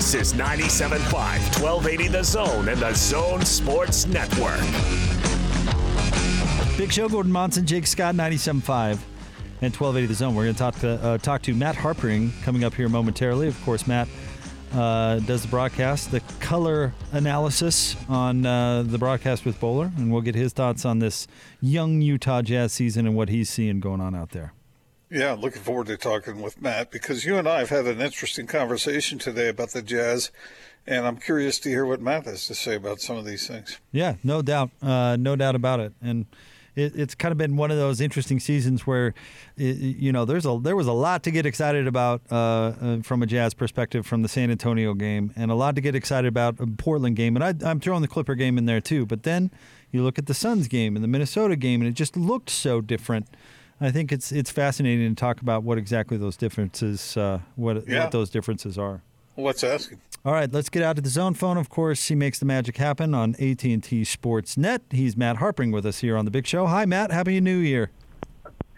This 0.00 0.14
is 0.14 0.32
97.5, 0.32 1.12
1280 1.12 2.08
The 2.08 2.24
Zone 2.24 2.70
and 2.70 2.80
The 2.80 2.94
Zone 2.94 3.44
Sports 3.44 4.06
Network. 4.06 4.58
Big 6.78 6.90
Show, 6.90 7.06
Gordon 7.06 7.30
Monson, 7.30 7.66
Jake 7.66 7.86
Scott, 7.86 8.14
97.5 8.14 8.92
and 9.60 9.76
1280 9.76 10.06
The 10.06 10.14
Zone. 10.14 10.34
We're 10.34 10.44
going 10.44 10.54
to 10.54 10.58
talk 10.58 10.74
to, 10.76 10.92
uh, 11.04 11.18
talk 11.18 11.42
to 11.42 11.54
Matt 11.54 11.76
Harpring 11.76 12.32
coming 12.42 12.64
up 12.64 12.72
here 12.72 12.88
momentarily. 12.88 13.46
Of 13.46 13.62
course, 13.62 13.86
Matt 13.86 14.08
uh, 14.72 15.18
does 15.18 15.42
the 15.42 15.48
broadcast, 15.48 16.10
the 16.12 16.20
color 16.40 16.94
analysis 17.12 17.94
on 18.08 18.46
uh, 18.46 18.82
the 18.82 18.96
broadcast 18.96 19.44
with 19.44 19.60
Boler, 19.60 19.94
and 19.98 20.10
we'll 20.10 20.22
get 20.22 20.34
his 20.34 20.54
thoughts 20.54 20.86
on 20.86 21.00
this 21.00 21.26
young 21.60 22.00
Utah 22.00 22.40
Jazz 22.40 22.72
season 22.72 23.06
and 23.06 23.14
what 23.14 23.28
he's 23.28 23.50
seeing 23.50 23.80
going 23.80 24.00
on 24.00 24.14
out 24.14 24.30
there. 24.30 24.54
Yeah, 25.10 25.32
looking 25.32 25.62
forward 25.62 25.88
to 25.88 25.96
talking 25.96 26.40
with 26.40 26.62
Matt 26.62 26.92
because 26.92 27.24
you 27.24 27.36
and 27.36 27.48
I 27.48 27.58
have 27.58 27.70
had 27.70 27.86
an 27.86 28.00
interesting 28.00 28.46
conversation 28.46 29.18
today 29.18 29.48
about 29.48 29.70
the 29.70 29.82
Jazz, 29.82 30.30
and 30.86 31.04
I'm 31.04 31.16
curious 31.16 31.58
to 31.60 31.68
hear 31.68 31.84
what 31.84 32.00
Matt 32.00 32.26
has 32.26 32.46
to 32.46 32.54
say 32.54 32.76
about 32.76 33.00
some 33.00 33.16
of 33.16 33.24
these 33.24 33.48
things. 33.48 33.80
Yeah, 33.90 34.14
no 34.22 34.40
doubt, 34.40 34.70
uh, 34.80 35.16
no 35.18 35.34
doubt 35.34 35.56
about 35.56 35.80
it, 35.80 35.94
and 36.00 36.26
it, 36.76 36.94
it's 36.94 37.16
kind 37.16 37.32
of 37.32 37.38
been 37.38 37.56
one 37.56 37.72
of 37.72 37.76
those 37.76 38.00
interesting 38.00 38.38
seasons 38.38 38.86
where, 38.86 39.12
it, 39.56 39.76
you 39.78 40.12
know, 40.12 40.24
there's 40.24 40.46
a 40.46 40.60
there 40.62 40.76
was 40.76 40.86
a 40.86 40.92
lot 40.92 41.24
to 41.24 41.32
get 41.32 41.44
excited 41.44 41.88
about 41.88 42.22
uh, 42.30 42.36
uh, 42.80 43.02
from 43.02 43.20
a 43.24 43.26
Jazz 43.26 43.52
perspective 43.52 44.06
from 44.06 44.22
the 44.22 44.28
San 44.28 44.48
Antonio 44.48 44.94
game, 44.94 45.32
and 45.34 45.50
a 45.50 45.56
lot 45.56 45.74
to 45.74 45.80
get 45.80 45.96
excited 45.96 46.28
about 46.28 46.60
a 46.60 46.68
Portland 46.68 47.16
game, 47.16 47.34
and 47.34 47.44
I, 47.44 47.68
I'm 47.68 47.80
throwing 47.80 48.02
the 48.02 48.08
Clipper 48.08 48.36
game 48.36 48.56
in 48.58 48.66
there 48.66 48.80
too. 48.80 49.06
But 49.06 49.24
then 49.24 49.50
you 49.90 50.04
look 50.04 50.20
at 50.20 50.26
the 50.26 50.34
Suns 50.34 50.68
game 50.68 50.94
and 50.94 51.02
the 51.02 51.08
Minnesota 51.08 51.56
game, 51.56 51.80
and 51.80 51.88
it 51.88 51.94
just 51.94 52.16
looked 52.16 52.48
so 52.48 52.80
different. 52.80 53.26
I 53.80 53.90
think 53.90 54.12
it's 54.12 54.30
it's 54.32 54.50
fascinating 54.50 55.08
to 55.14 55.18
talk 55.18 55.40
about 55.40 55.62
what 55.62 55.78
exactly 55.78 56.16
those 56.16 56.36
differences 56.36 57.16
uh, 57.16 57.40
what 57.56 57.86
Yeah. 57.88 58.02
what 58.04 58.12
those 58.12 58.30
differences 58.30 58.76
are. 58.78 59.02
Let's 59.36 59.64
ask 59.64 59.90
him. 59.90 60.00
All 60.22 60.34
right, 60.34 60.52
let's 60.52 60.68
get 60.68 60.82
out 60.82 60.96
to 60.96 61.02
the 61.02 61.08
zone 61.08 61.32
phone. 61.32 61.56
Of 61.56 61.70
course, 61.70 62.08
he 62.08 62.14
makes 62.14 62.38
the 62.38 62.44
magic 62.44 62.76
happen 62.76 63.14
on 63.14 63.30
AT&T 63.36 64.02
Sportsnet. 64.02 64.80
He's 64.90 65.16
Matt 65.16 65.36
Harpring 65.38 65.72
with 65.72 65.86
us 65.86 66.00
here 66.00 66.14
on 66.18 66.26
the 66.26 66.30
Big 66.30 66.46
Show. 66.46 66.66
Hi, 66.66 66.84
Matt. 66.84 67.10
Happy 67.10 67.40
New 67.40 67.56
Year. 67.56 67.90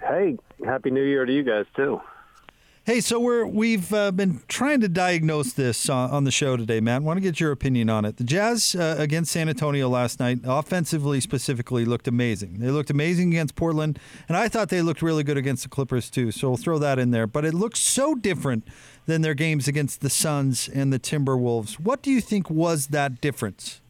Hey, 0.01 0.39
happy 0.65 0.93
New 0.93 1.03
Year 1.03 1.25
to 1.25 1.33
you 1.33 1.43
guys 1.43 1.65
too. 1.75 2.01
Hey, 2.85 3.01
so 3.01 3.21
we're 3.21 3.47
we've 3.47 3.95
uh, 3.95 4.11
been 4.11 4.43
trying 4.49 4.81
to 4.81 4.89
diagnose 4.89 5.53
this 5.53 5.89
uh, 5.89 5.95
on 5.95 6.25
the 6.25 6.33
show 6.33 6.57
today, 6.57 6.81
Matt. 6.81 7.03
Want 7.03 7.17
to 7.17 7.21
get 7.21 7.39
your 7.39 7.53
opinion 7.53 7.89
on 7.89 8.05
it? 8.05 8.17
The 8.17 8.25
Jazz 8.25 8.75
uh, 8.75 8.97
against 8.99 9.31
San 9.31 9.49
Antonio 9.49 9.89
last 9.89 10.19
night, 10.19 10.41
offensively 10.43 11.21
specifically, 11.21 11.85
looked 11.85 12.09
amazing. 12.09 12.59
They 12.59 12.73
looked 12.73 12.91
amazing 12.91 13.29
against 13.29 13.55
Portland, 13.55 14.01
and 14.27 14.37
I 14.37 14.49
thought 14.49 14.69
they 14.69 14.83
looked 14.83 15.01
really 15.01 15.23
good 15.23 15.37
against 15.37 15.63
the 15.63 15.69
Clippers 15.69 16.11
too. 16.11 16.33
So 16.33 16.49
we'll 16.49 16.57
throw 16.57 16.81
that 16.81 16.99
in 16.99 17.13
there. 17.13 17.29
But 17.29 17.45
it 17.45 17.55
looks 17.55 17.79
so 17.79 18.17
different 18.17 18.67
than 19.07 19.23
their 19.23 19.35
games 19.35 19.69
against 19.69 20.01
the 20.01 20.11
Suns 20.11 20.69
and 20.69 20.93
the 20.93 20.99
Timberwolves. 20.99 21.75
What 21.75 22.03
do 22.03 22.11
you 22.11 22.21
think 22.21 22.51
was 22.51 22.89
that 22.89 23.21
difference? 23.21 23.81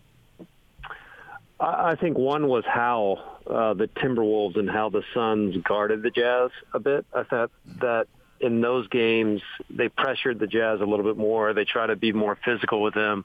I, 1.59 1.93
I 1.93 1.95
think 1.95 2.19
one 2.19 2.47
was 2.47 2.65
how 2.67 3.39
uh, 3.47 3.73
the 3.73 3.89
Timberwolves 3.89 4.59
and 4.59 4.69
how 4.69 4.91
the 4.91 5.03
Suns 5.15 5.57
guarded 5.67 6.03
the 6.03 6.11
Jazz 6.11 6.51
a 6.75 6.79
bit. 6.79 7.07
I 7.15 7.23
thought 7.23 7.51
that 7.81 8.07
in 8.43 8.61
those 8.61 8.89
games 8.89 9.41
they 9.71 9.89
pressured 9.89 10.39
the 10.39 10.47
Jazz 10.47 10.81
a 10.81 10.85
little 10.85 11.05
bit 11.05 11.17
more. 11.17 11.55
They 11.55 11.65
tried 11.65 11.87
to 11.87 11.97
be 11.97 12.13
more 12.13 12.37
physical 12.45 12.83
with 12.83 12.95
them. 12.95 13.25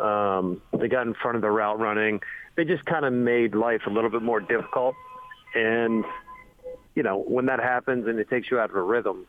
Um, 0.00 0.62
they 0.72 0.88
got 0.88 1.06
in 1.06 1.14
front 1.14 1.36
of 1.36 1.42
the 1.42 1.50
route 1.50 1.78
running. 1.78 2.20
They 2.56 2.64
just 2.64 2.84
kind 2.84 3.04
of 3.04 3.12
made 3.12 3.54
life 3.54 3.82
a 3.86 3.90
little 3.90 4.10
bit 4.10 4.22
more 4.22 4.40
difficult. 4.40 4.96
And 5.54 6.04
you 6.94 7.02
know 7.02 7.18
when 7.18 7.46
that 7.46 7.60
happens 7.60 8.08
and 8.08 8.18
it 8.18 8.28
takes 8.28 8.50
you 8.50 8.58
out 8.58 8.70
of 8.70 8.76
a 8.76 8.82
rhythm, 8.82 9.26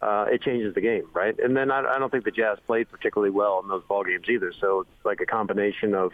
uh, 0.00 0.26
it 0.30 0.42
changes 0.42 0.74
the 0.74 0.80
game, 0.80 1.04
right? 1.12 1.38
And 1.38 1.56
then 1.56 1.70
I, 1.70 1.80
I 1.80 1.98
don't 1.98 2.10
think 2.10 2.24
the 2.24 2.30
Jazz 2.30 2.58
played 2.66 2.90
particularly 2.90 3.30
well 3.30 3.60
in 3.62 3.68
those 3.68 3.82
ball 3.84 4.02
games 4.02 4.28
either. 4.28 4.52
So 4.58 4.80
it's 4.80 5.04
like 5.04 5.20
a 5.20 5.26
combination 5.26 5.94
of 5.94 6.12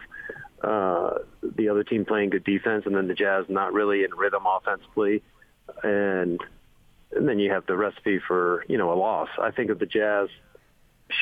uh, 0.62 1.19
the 1.42 1.69
other 1.69 1.84
team 1.84 2.05
playing 2.05 2.30
good 2.30 2.45
defense 2.45 2.84
and 2.86 2.97
then 2.97 3.06
the 3.06 3.14
Jazz 3.14 3.45
not 3.48 3.73
really 3.73 4.03
in 4.03 4.11
rhythm 4.12 4.45
offensively, 4.45 5.23
and 5.85 6.40
and 7.16 7.28
then 7.28 7.38
you 7.38 7.50
have 7.50 7.66
the 7.66 7.77
recipe 7.77 8.20
for 8.27 8.64
you 8.68 8.78
know 8.78 8.92
a 8.92 8.98
loss. 8.98 9.28
I 9.40 9.50
think 9.50 9.70
if 9.70 9.78
the 9.78 9.86
Jazz 9.86 10.28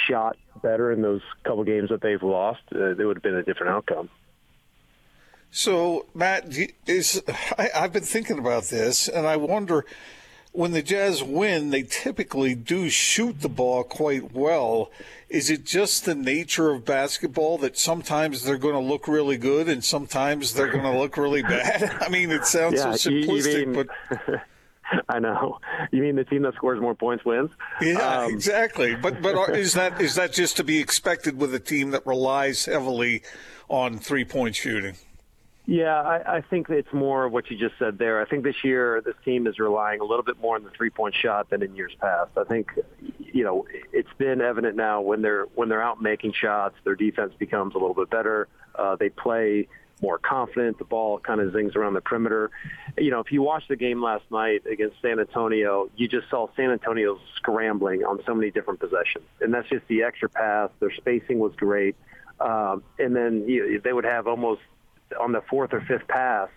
shot 0.09 0.37
better 0.63 0.91
in 0.93 1.03
those 1.03 1.21
couple 1.45 1.65
games 1.65 1.91
that 1.91 2.01
they've 2.01 2.23
lost, 2.23 2.63
uh, 2.75 2.95
there 2.95 3.07
would 3.07 3.17
have 3.17 3.23
been 3.23 3.35
a 3.37 3.43
different 3.43 3.73
outcome. 3.73 4.09
So, 5.51 6.07
Matt, 6.15 6.53
is 6.87 7.23
I, 7.59 7.71
I've 7.75 7.93
been 7.93 8.03
thinking 8.03 8.39
about 8.39 8.65
this, 8.65 9.09
and 9.09 9.27
I 9.27 9.37
wonder 9.37 9.85
when 10.53 10.73
the 10.73 10.83
Jazz 10.83 11.23
win, 11.23 11.71
they 11.71 11.83
typically 11.83 12.55
do 12.55 12.89
shoot 12.89 13.41
the 13.41 13.49
ball 13.49 13.83
quite 13.85 14.33
well. 14.33 14.91
Is 15.29 15.51
it 15.51 15.65
just 15.65 16.05
the 16.05 16.15
nature 16.15 16.71
of 16.71 16.85
basketball 16.85 17.59
that 17.59 17.77
sometimes 17.77 18.45
they're 18.45 18.57
going 18.59 18.75
to 18.75 18.81
look 18.81 19.09
really 19.09 19.37
good 19.37 19.69
and 19.69 19.83
sometimes 19.85 20.55
they're 20.55 20.71
going 20.71 20.85
to 20.85 20.97
look 20.97 21.17
really 21.17 21.43
bad? 21.43 21.83
I 22.01 22.09
mean, 22.09 22.31
it 22.31 22.47
sounds 22.47 22.81
so 23.03 23.11
you- 23.11 23.19
you 23.19 23.27
simplistic, 23.29 23.67
mean- 23.67 23.87
but 24.29 24.43
I 25.09 25.19
know. 25.19 25.59
You 25.93 26.03
mean 26.03 26.17
the 26.17 26.25
team 26.25 26.43
that 26.43 26.55
scores 26.55 26.81
more 26.81 26.95
points 26.95 27.25
wins? 27.25 27.51
yeah, 27.81 28.23
Um, 28.23 28.33
exactly. 28.33 28.95
But 28.95 29.23
but 29.23 29.57
is 29.57 29.75
that 29.75 30.01
is 30.01 30.15
that 30.17 30.33
just 30.33 30.57
to 30.59 30.65
be 30.65 30.79
expected 30.81 31.39
with 31.39 31.55
a 31.55 31.61
team 31.61 31.91
that 31.93 32.07
relies 32.07 32.65
heavily 32.65 33.23
on 33.69 33.99
three 33.99 34.25
point 34.25 34.57
shooting? 34.57 34.97
Yeah, 35.67 35.99
I, 35.99 36.37
I 36.37 36.41
think 36.43 36.69
it's 36.69 36.93
more 36.93 37.25
of 37.25 37.33
what 37.33 37.51
you 37.51 37.57
just 37.57 37.79
said 37.79 37.97
there. 37.97 38.21
I 38.21 38.27
think 38.27 38.45
this 38.45 38.63
year 38.65 39.01
this 39.03 39.15
team 39.25 39.47
is 39.47 39.59
relying 39.59 40.01
a 40.01 40.05
little 40.05 40.23
bit 40.23 40.39
more 40.39 40.57
on 40.57 40.63
the 40.63 40.69
three 40.71 40.91
point 40.91 41.15
shot 41.15 41.49
than 41.49 41.63
in 41.63 41.75
years 41.75 41.95
past. 41.99 42.33
I 42.37 42.45
think 42.45 42.73
you 43.19 43.45
know 43.45 43.67
it's 43.93 44.13
been 44.19 44.43
evident 44.43 44.77
now 44.77 45.01
when 45.01 45.23
they're 45.23 45.45
when 45.55 45.71
they're 45.71 45.83
out 45.83 46.03
making 46.03 46.35
shots, 46.35 46.75
their 46.85 46.95
defense 46.97 47.33
becomes 47.39 47.75
a 47.75 47.79
little 47.79 47.95
bit 47.95 48.11
better. 48.11 48.49
Uh, 48.75 48.97
they 48.97 49.09
play 49.09 49.69
more 50.01 50.19
confident. 50.19 50.79
The 50.79 50.85
ball 50.85 51.19
kind 51.19 51.41
of 51.41 51.53
zings 51.53 51.77
around 51.77 51.95
the 51.95 52.01
perimeter. 52.01 52.51
You 52.99 53.11
know, 53.11 53.21
if 53.21 53.33
you 53.33 53.43
watched 53.43 53.69
the 53.69 53.77
game 53.77 54.03
last 54.03 54.25
night 54.31 54.63
against 54.71 55.01
San 55.01 55.19
Antonio, 55.19 55.91
you 55.97 56.09
just 56.09 56.29
saw 56.31 56.49
San 56.57 56.71
Antonio 56.71 57.19
scrambling 57.37 58.05
on 58.05 58.21
so 58.27 58.35
many 58.35 58.51
different 58.51 58.81
possessions, 58.81 59.25
and 59.41 59.53
that's 59.53 59.69
just 59.69 59.87
the 59.89 60.03
extra 60.03 60.29
pass. 60.29 60.71
Their 60.81 60.93
spacing 60.93 61.39
was 61.39 61.53
great, 61.57 61.97
um, 62.41 62.83
and 62.99 63.15
then 63.15 63.49
you, 63.49 63.81
they 63.83 63.93
would 63.93 64.05
have 64.05 64.27
almost 64.27 64.61
on 65.21 65.33
the 65.33 65.43
fourth 65.49 65.73
or 65.73 65.81
fifth 65.83 66.09
pass, 66.09 66.49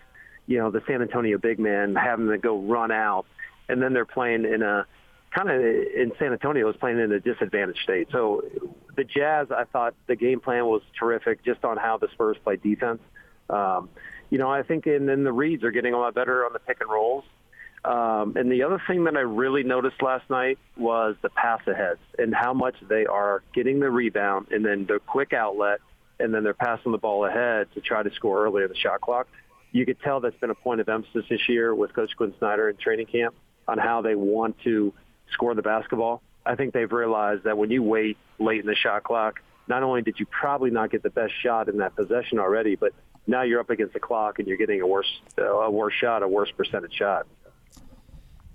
you 0.46 0.58
know, 0.58 0.70
the 0.70 0.82
San 0.86 1.02
Antonio 1.02 1.38
big 1.38 1.58
man 1.58 1.94
having 1.94 2.28
to 2.28 2.38
go 2.38 2.58
run 2.58 2.90
out, 2.90 3.26
and 3.68 3.80
then 3.82 3.92
they're 3.92 4.04
playing 4.04 4.44
in 4.44 4.62
a 4.62 4.86
kind 5.30 5.50
of 5.50 5.60
in 5.60 6.12
San 6.18 6.32
Antonio 6.32 6.68
is 6.70 6.76
playing 6.76 6.98
in 6.98 7.12
a 7.12 7.20
disadvantaged 7.20 7.80
state. 7.80 8.08
So 8.10 8.44
the 8.96 9.04
Jazz, 9.04 9.48
I 9.50 9.64
thought 9.64 9.94
the 10.06 10.16
game 10.16 10.40
plan 10.40 10.66
was 10.66 10.82
terrific 10.98 11.44
just 11.44 11.64
on 11.64 11.76
how 11.76 11.98
the 11.98 12.08
Spurs 12.12 12.36
play 12.42 12.56
defense. 12.56 13.00
Um, 13.50 13.88
you 14.30 14.38
know, 14.38 14.50
I 14.50 14.62
think 14.62 14.86
and 14.86 15.08
then 15.08 15.24
the 15.24 15.32
reads 15.32 15.64
are 15.64 15.70
getting 15.70 15.94
a 15.94 15.98
lot 15.98 16.14
better 16.14 16.44
on 16.44 16.52
the 16.52 16.58
pick 16.58 16.80
and 16.80 16.90
rolls. 16.90 17.24
Um, 17.84 18.34
and 18.36 18.50
the 18.50 18.64
other 18.64 18.82
thing 18.86 19.04
that 19.04 19.16
I 19.16 19.20
really 19.20 19.62
noticed 19.62 20.02
last 20.02 20.28
night 20.28 20.58
was 20.76 21.16
the 21.22 21.30
pass 21.30 21.60
aheads 21.66 22.00
and 22.18 22.34
how 22.34 22.52
much 22.52 22.74
they 22.88 23.06
are 23.06 23.42
getting 23.54 23.80
the 23.80 23.88
rebound 23.88 24.48
and 24.50 24.64
then 24.64 24.84
the 24.86 24.98
quick 25.06 25.32
outlet 25.32 25.78
and 26.20 26.34
then 26.34 26.42
they're 26.42 26.54
passing 26.54 26.92
the 26.92 26.98
ball 26.98 27.24
ahead 27.24 27.68
to 27.74 27.80
try 27.80 28.02
to 28.02 28.12
score 28.14 28.44
early 28.44 28.62
in 28.64 28.68
the 28.68 28.76
shot 28.76 29.00
clock. 29.00 29.28
You 29.70 29.86
could 29.86 30.00
tell 30.00 30.20
that's 30.20 30.36
been 30.36 30.50
a 30.50 30.54
point 30.54 30.80
of 30.80 30.88
emphasis 30.88 31.24
this 31.30 31.48
year 31.48 31.74
with 31.74 31.94
Coach 31.94 32.10
Quin 32.16 32.34
Snyder 32.38 32.68
in 32.68 32.76
training 32.76 33.06
camp 33.06 33.34
on 33.68 33.78
how 33.78 34.02
they 34.02 34.14
want 34.14 34.56
to 34.64 34.92
score 35.30 35.54
the 35.54 35.62
basketball. 35.62 36.22
I 36.44 36.56
think 36.56 36.72
they've 36.72 36.90
realized 36.90 37.44
that 37.44 37.56
when 37.56 37.70
you 37.70 37.82
wait 37.82 38.16
late 38.38 38.60
in 38.60 38.66
the 38.66 38.74
shot 38.74 39.04
clock, 39.04 39.40
not 39.68 39.82
only 39.82 40.02
did 40.02 40.18
you 40.18 40.26
probably 40.26 40.70
not 40.70 40.90
get 40.90 41.02
the 41.02 41.10
best 41.10 41.34
shot 41.42 41.68
in 41.68 41.78
that 41.78 41.94
possession 41.94 42.38
already, 42.38 42.74
but 42.74 42.92
now 43.28 43.42
you're 43.42 43.60
up 43.60 43.70
against 43.70 43.94
the 43.94 44.00
clock 44.00 44.38
and 44.38 44.48
you're 44.48 44.56
getting 44.56 44.80
a 44.80 44.86
worse 44.86 45.20
uh, 45.38 45.44
a 45.44 45.70
worse 45.70 45.94
shot, 45.94 46.22
a 46.22 46.28
worse 46.28 46.50
percentage 46.50 46.94
shot. 46.94 47.26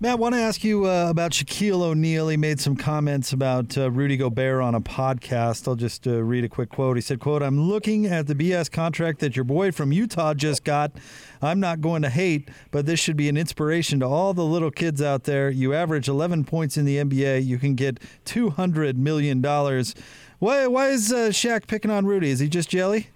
Matt, 0.00 0.12
I 0.12 0.14
want 0.16 0.34
to 0.34 0.40
ask 0.40 0.64
you 0.64 0.86
uh, 0.86 1.06
about 1.08 1.30
Shaquille 1.30 1.80
O'Neal. 1.80 2.28
He 2.28 2.36
made 2.36 2.58
some 2.60 2.76
comments 2.76 3.32
about 3.32 3.78
uh, 3.78 3.90
Rudy 3.90 4.16
Gobert 4.16 4.60
on 4.60 4.74
a 4.74 4.80
podcast. 4.80 5.68
I'll 5.68 5.76
just 5.76 6.06
uh, 6.06 6.22
read 6.22 6.44
a 6.44 6.48
quick 6.48 6.68
quote. 6.68 6.96
He 6.96 7.00
said, 7.00 7.20
"quote 7.20 7.42
I'm 7.42 7.58
looking 7.58 8.04
at 8.04 8.26
the 8.26 8.34
BS 8.34 8.70
contract 8.70 9.20
that 9.20 9.36
your 9.36 9.44
boy 9.44 9.70
from 9.70 9.92
Utah 9.92 10.34
just 10.34 10.64
got. 10.64 10.92
I'm 11.40 11.60
not 11.60 11.80
going 11.80 12.02
to 12.02 12.10
hate, 12.10 12.50
but 12.72 12.86
this 12.86 12.98
should 12.98 13.16
be 13.16 13.28
an 13.28 13.36
inspiration 13.36 14.00
to 14.00 14.06
all 14.06 14.34
the 14.34 14.44
little 14.44 14.72
kids 14.72 15.00
out 15.00 15.24
there. 15.24 15.48
You 15.48 15.72
average 15.72 16.08
11 16.08 16.44
points 16.44 16.76
in 16.76 16.84
the 16.84 16.96
NBA, 16.96 17.46
you 17.46 17.58
can 17.58 17.74
get 17.74 17.98
200 18.24 18.98
million 18.98 19.40
dollars. 19.40 19.94
Why? 20.40 20.66
Why 20.66 20.88
is 20.88 21.12
uh, 21.12 21.28
Shaq 21.28 21.68
picking 21.68 21.90
on 21.90 22.04
Rudy? 22.04 22.30
Is 22.30 22.40
he 22.40 22.48
just 22.48 22.68
jelly? 22.68 23.08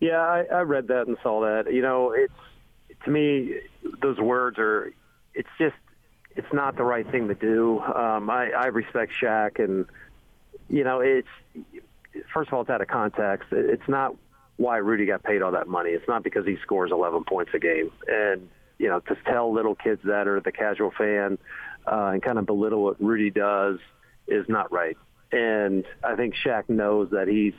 Yeah, 0.00 0.20
I, 0.20 0.44
I 0.52 0.60
read 0.60 0.88
that 0.88 1.06
and 1.06 1.16
saw 1.22 1.40
that. 1.42 1.72
You 1.72 1.82
know, 1.82 2.12
it's 2.12 2.32
to 3.04 3.10
me 3.10 3.54
those 4.02 4.18
words 4.18 4.58
are. 4.58 4.92
It's 5.34 5.48
just 5.58 5.74
it's 6.34 6.52
not 6.52 6.76
the 6.76 6.84
right 6.84 7.10
thing 7.10 7.28
to 7.28 7.34
do. 7.34 7.80
Um, 7.80 8.28
I, 8.30 8.50
I 8.50 8.66
respect 8.66 9.12
Shaq, 9.20 9.62
and 9.62 9.86
you 10.68 10.84
know, 10.84 11.00
it's 11.00 11.28
first 12.32 12.48
of 12.48 12.54
all, 12.54 12.60
it's 12.62 12.70
out 12.70 12.80
of 12.80 12.88
context. 12.88 13.48
It's 13.52 13.88
not 13.88 14.14
why 14.56 14.78
Rudy 14.78 15.06
got 15.06 15.22
paid 15.22 15.42
all 15.42 15.52
that 15.52 15.68
money. 15.68 15.90
It's 15.90 16.08
not 16.08 16.22
because 16.24 16.46
he 16.46 16.56
scores 16.62 16.90
11 16.90 17.24
points 17.24 17.52
a 17.54 17.58
game, 17.58 17.90
and 18.06 18.48
you 18.78 18.88
know, 18.88 19.00
to 19.00 19.16
tell 19.26 19.52
little 19.52 19.74
kids 19.74 20.02
that 20.04 20.28
or 20.28 20.40
the 20.40 20.52
casual 20.52 20.90
fan 20.96 21.38
uh, 21.86 22.10
and 22.12 22.22
kind 22.22 22.38
of 22.38 22.46
belittle 22.46 22.82
what 22.82 23.00
Rudy 23.02 23.30
does 23.30 23.78
is 24.26 24.46
not 24.48 24.70
right. 24.72 24.96
and 25.32 25.84
I 26.04 26.16
think 26.16 26.34
Shaq 26.34 26.68
knows 26.68 27.10
that 27.10 27.28
he's 27.28 27.54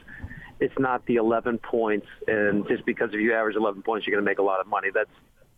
it's 0.59 0.77
not 0.79 1.05
the 1.05 1.15
11 1.15 1.59
points, 1.59 2.07
and 2.27 2.67
just 2.67 2.85
because 2.85 3.09
if 3.13 3.19
you 3.19 3.33
average 3.33 3.55
11 3.55 3.83
points, 3.83 4.07
you're 4.07 4.15
going 4.15 4.23
to 4.23 4.29
make 4.29 4.39
a 4.39 4.43
lot 4.43 4.59
of 4.59 4.67
money. 4.67 4.89
That's 4.93 5.09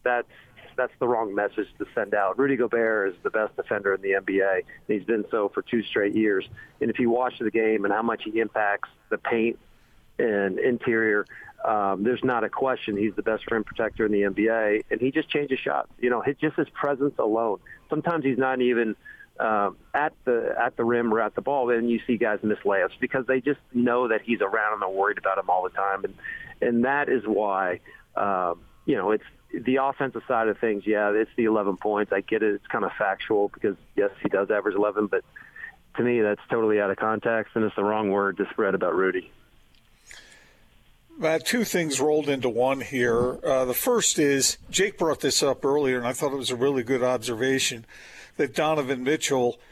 that's 0.04 0.28
that's 0.80 0.94
the 1.00 1.08
wrong 1.08 1.36
message 1.36 1.68
to 1.78 1.86
send 1.94 2.14
out. 2.14 2.40
Rudy 2.40 2.56
Gobert 2.56 3.10
is 3.10 3.16
the 3.22 3.30
best 3.30 3.54
defender 3.58 3.94
in 3.94 4.02
the 4.02 4.12
NBA. 4.12 4.56
And 4.56 4.64
he's 4.88 5.04
been 5.04 5.26
so 5.30 5.50
for 5.50 5.62
two 5.62 5.84
straight 5.84 6.16
years. 6.16 6.48
And 6.80 6.90
if 6.90 7.00
you 7.00 7.10
watch 7.10 7.34
the 7.38 7.52
game 7.52 7.84
and 7.84 7.94
how 7.94 8.02
much 8.02 8.24
he 8.24 8.40
impacts 8.40 8.88
the 9.10 9.18
paint 9.18 9.60
and 10.20 10.58
interior, 10.58 11.26
um, 11.66 12.04
there's 12.04 12.24
not 12.24 12.46
a 12.46 12.50
question 12.50 12.96
he's 12.96 13.14
the 13.16 13.22
best 13.22 13.44
rim 13.52 13.66
protector 13.66 14.06
in 14.06 14.14
the 14.14 14.22
NBA. 14.22 14.86
And 14.90 15.02
he 15.02 15.12
just 15.12 15.30
changes 15.30 15.60
shots. 15.60 15.90
You 16.00 16.10
know, 16.10 16.22
his, 16.22 16.38
just 16.38 16.56
his 16.56 16.70
presence 16.70 17.16
alone. 17.20 17.60
Sometimes 17.90 18.24
he's 18.24 18.38
not 18.38 18.62
even 18.62 18.96
um, 19.40 19.78
at 19.94 20.14
the 20.26 20.54
at 20.60 20.76
the 20.76 20.84
rim 20.84 21.14
or 21.14 21.22
at 21.22 21.36
the 21.36 21.42
ball, 21.42 21.70
and 21.70 21.90
you 21.90 22.00
see 22.06 22.18
guys 22.18 22.40
miss 22.44 22.60
layups 22.60 23.00
because 23.00 23.26
they 23.26 23.42
just 23.42 23.60
know 23.74 24.08
that 24.08 24.22
he's 24.22 24.42
around 24.42 24.74
and 24.74 24.82
they're 24.82 24.90
worried 24.90 25.18
about 25.18 25.38
him 25.38 25.50
all 25.50 25.64
the 25.64 25.70
time. 25.70 26.04
And 26.04 26.14
and 26.62 26.86
that 26.86 27.10
is 27.10 27.24
why. 27.26 27.80
Um, 28.16 28.62
you 28.86 28.96
know, 28.96 29.12
it's 29.12 29.24
the 29.54 29.78
offensive 29.78 30.24
side 30.28 30.48
of 30.48 30.58
things, 30.58 30.84
yeah, 30.86 31.12
it's 31.12 31.32
the 31.36 31.46
11 31.46 31.78
points. 31.78 32.12
I 32.12 32.22
get 32.22 32.44
it. 32.44 32.56
It's 32.56 32.68
kind 32.68 32.86
of 32.86 32.92
factual 32.98 33.50
because, 33.50 33.76
yes, 33.96 34.12
he 34.22 34.30
does 34.30 34.50
average 34.52 34.76
11, 34.76 35.08
but 35.08 35.24
to 35.98 36.04
me, 36.04 36.22
that's 36.22 36.42
totally 36.50 36.80
out 36.80 36.92
of 36.92 36.98
context, 36.98 37.56
and 37.56 37.64
it's 37.66 37.76
the 37.76 37.84
wrong 37.84 38.10
word 38.12 38.38
to 38.38 38.48
spread 38.52 38.76
about 38.76 38.96
Rudy. 38.96 39.32
Matt, 41.18 41.46
two 41.46 41.66
things 41.66 42.00
rolled 42.00 42.30
into 42.30 42.48
one 42.48 42.80
here. 42.80 43.40
Uh, 43.44 43.66
the 43.66 43.74
first 43.74 44.18
is 44.18 44.58
Jake 44.70 44.98
brought 44.98 45.20
this 45.20 45.44
up 45.44 45.66
earlier, 45.66 45.98
and 45.98 46.08
I 46.08 46.14
thought 46.14 46.32
it 46.32 46.38
was 46.38 46.52
a 46.52 46.56
really 46.56 46.84
good 46.84 47.04
observation 47.04 47.86
that 48.40 48.56
Donovan 48.56 49.04
Mitchell– 49.04 49.60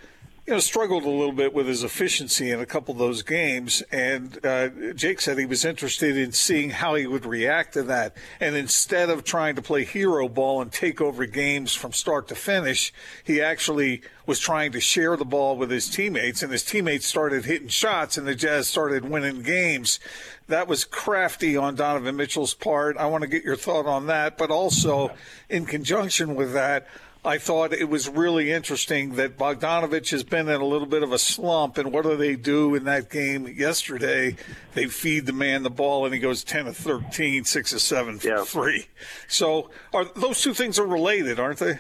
you 0.48 0.54
know, 0.54 0.60
struggled 0.62 1.04
a 1.04 1.10
little 1.10 1.34
bit 1.34 1.54
with 1.54 1.68
his 1.68 1.84
efficiency 1.84 2.52
in 2.52 2.62
a 2.62 2.66
couple 2.66 2.94
of 2.94 2.98
those 2.98 3.22
games. 3.22 3.82
And 3.92 4.40
uh, 4.46 4.70
Jake 4.96 5.20
said 5.20 5.38
he 5.38 5.46
was 5.46 5.66
interested 5.66 6.16
in 6.16 6.32
seeing 6.32 6.70
how 6.70 6.96
he 6.96 7.06
would 7.06 7.26
react 7.26 7.74
to 7.74 7.84
that. 7.84 8.16
And 8.40 8.56
instead 8.56 9.10
of 9.10 9.26
trying 9.26 9.56
to 9.58 9.62
play 9.62 9.84
hero 9.84 10.30
ball 10.30 10.62
and 10.62 10.72
take 10.72 11.02
over 11.02 11.26
games 11.26 11.74
from 11.74 11.92
start 11.92 12.30
to 12.30 12.36
finish, 12.36 12.94
he 13.26 13.42
actually 13.42 14.04
was 14.26 14.40
trying 14.40 14.72
to 14.72 14.80
share 14.80 15.18
the 15.18 15.26
ball 15.26 15.58
with 15.58 15.70
his 15.70 15.90
teammates. 15.90 16.42
And 16.42 16.50
his 16.54 16.64
teammates 16.64 17.06
started 17.06 17.44
hitting 17.44 17.68
shots, 17.68 18.18
and 18.18 18.26
the 18.26 18.34
Jazz 18.34 18.70
started 18.70 19.04
winning 19.04 19.42
games. 19.42 20.00
That 20.48 20.70
was 20.70 20.86
crafty 20.86 21.58
on 21.58 21.76
Donovan 21.76 22.16
Mitchell's 22.16 22.54
part. 22.54 22.96
I 22.96 23.08
want 23.08 23.24
to 23.24 23.28
get 23.28 23.44
your 23.44 23.58
thought 23.58 23.86
on 23.86 24.08
that. 24.08 24.38
But 24.38 24.50
also, 24.50 25.12
in 25.50 25.66
conjunction 25.66 26.36
with 26.36 26.54
that, 26.54 26.88
I 27.28 27.38
thought 27.38 27.74
it 27.74 27.90
was 27.90 28.08
really 28.08 28.52
interesting 28.52 29.16
that 29.16 29.38
Bogdanovich 29.38 30.12
has 30.12 30.24
been 30.24 30.48
in 30.48 30.62
a 30.62 30.66
little 30.66 30.88
bit 30.88 31.04
of 31.04 31.12
a 31.12 31.20
slump. 31.20 31.78
And 31.78 31.92
what 31.92 32.06
do 32.06 32.16
they 32.16 32.38
do 32.38 32.74
in 32.74 32.86
that 32.86 33.10
game 33.10 33.48
yesterday? 33.48 34.38
They 34.74 34.86
feed 34.86 35.26
the 35.26 35.34
man 35.34 35.64
the 35.64 35.70
ball, 35.70 36.06
and 36.06 36.14
he 36.14 36.22
goes 36.22 36.44
10 36.46 36.68
of 36.68 36.78
13, 36.78 37.44
6 37.44 37.74
of 37.74 37.82
7 37.82 38.20
for 38.20 38.28
yeah. 38.28 38.44
three. 38.46 38.88
So 39.28 39.70
are 39.94 40.06
those 40.16 40.42
two 40.42 40.54
things 40.54 40.80
are 40.80 40.88
related, 40.88 41.38
aren't 41.38 41.60
they? 41.60 41.80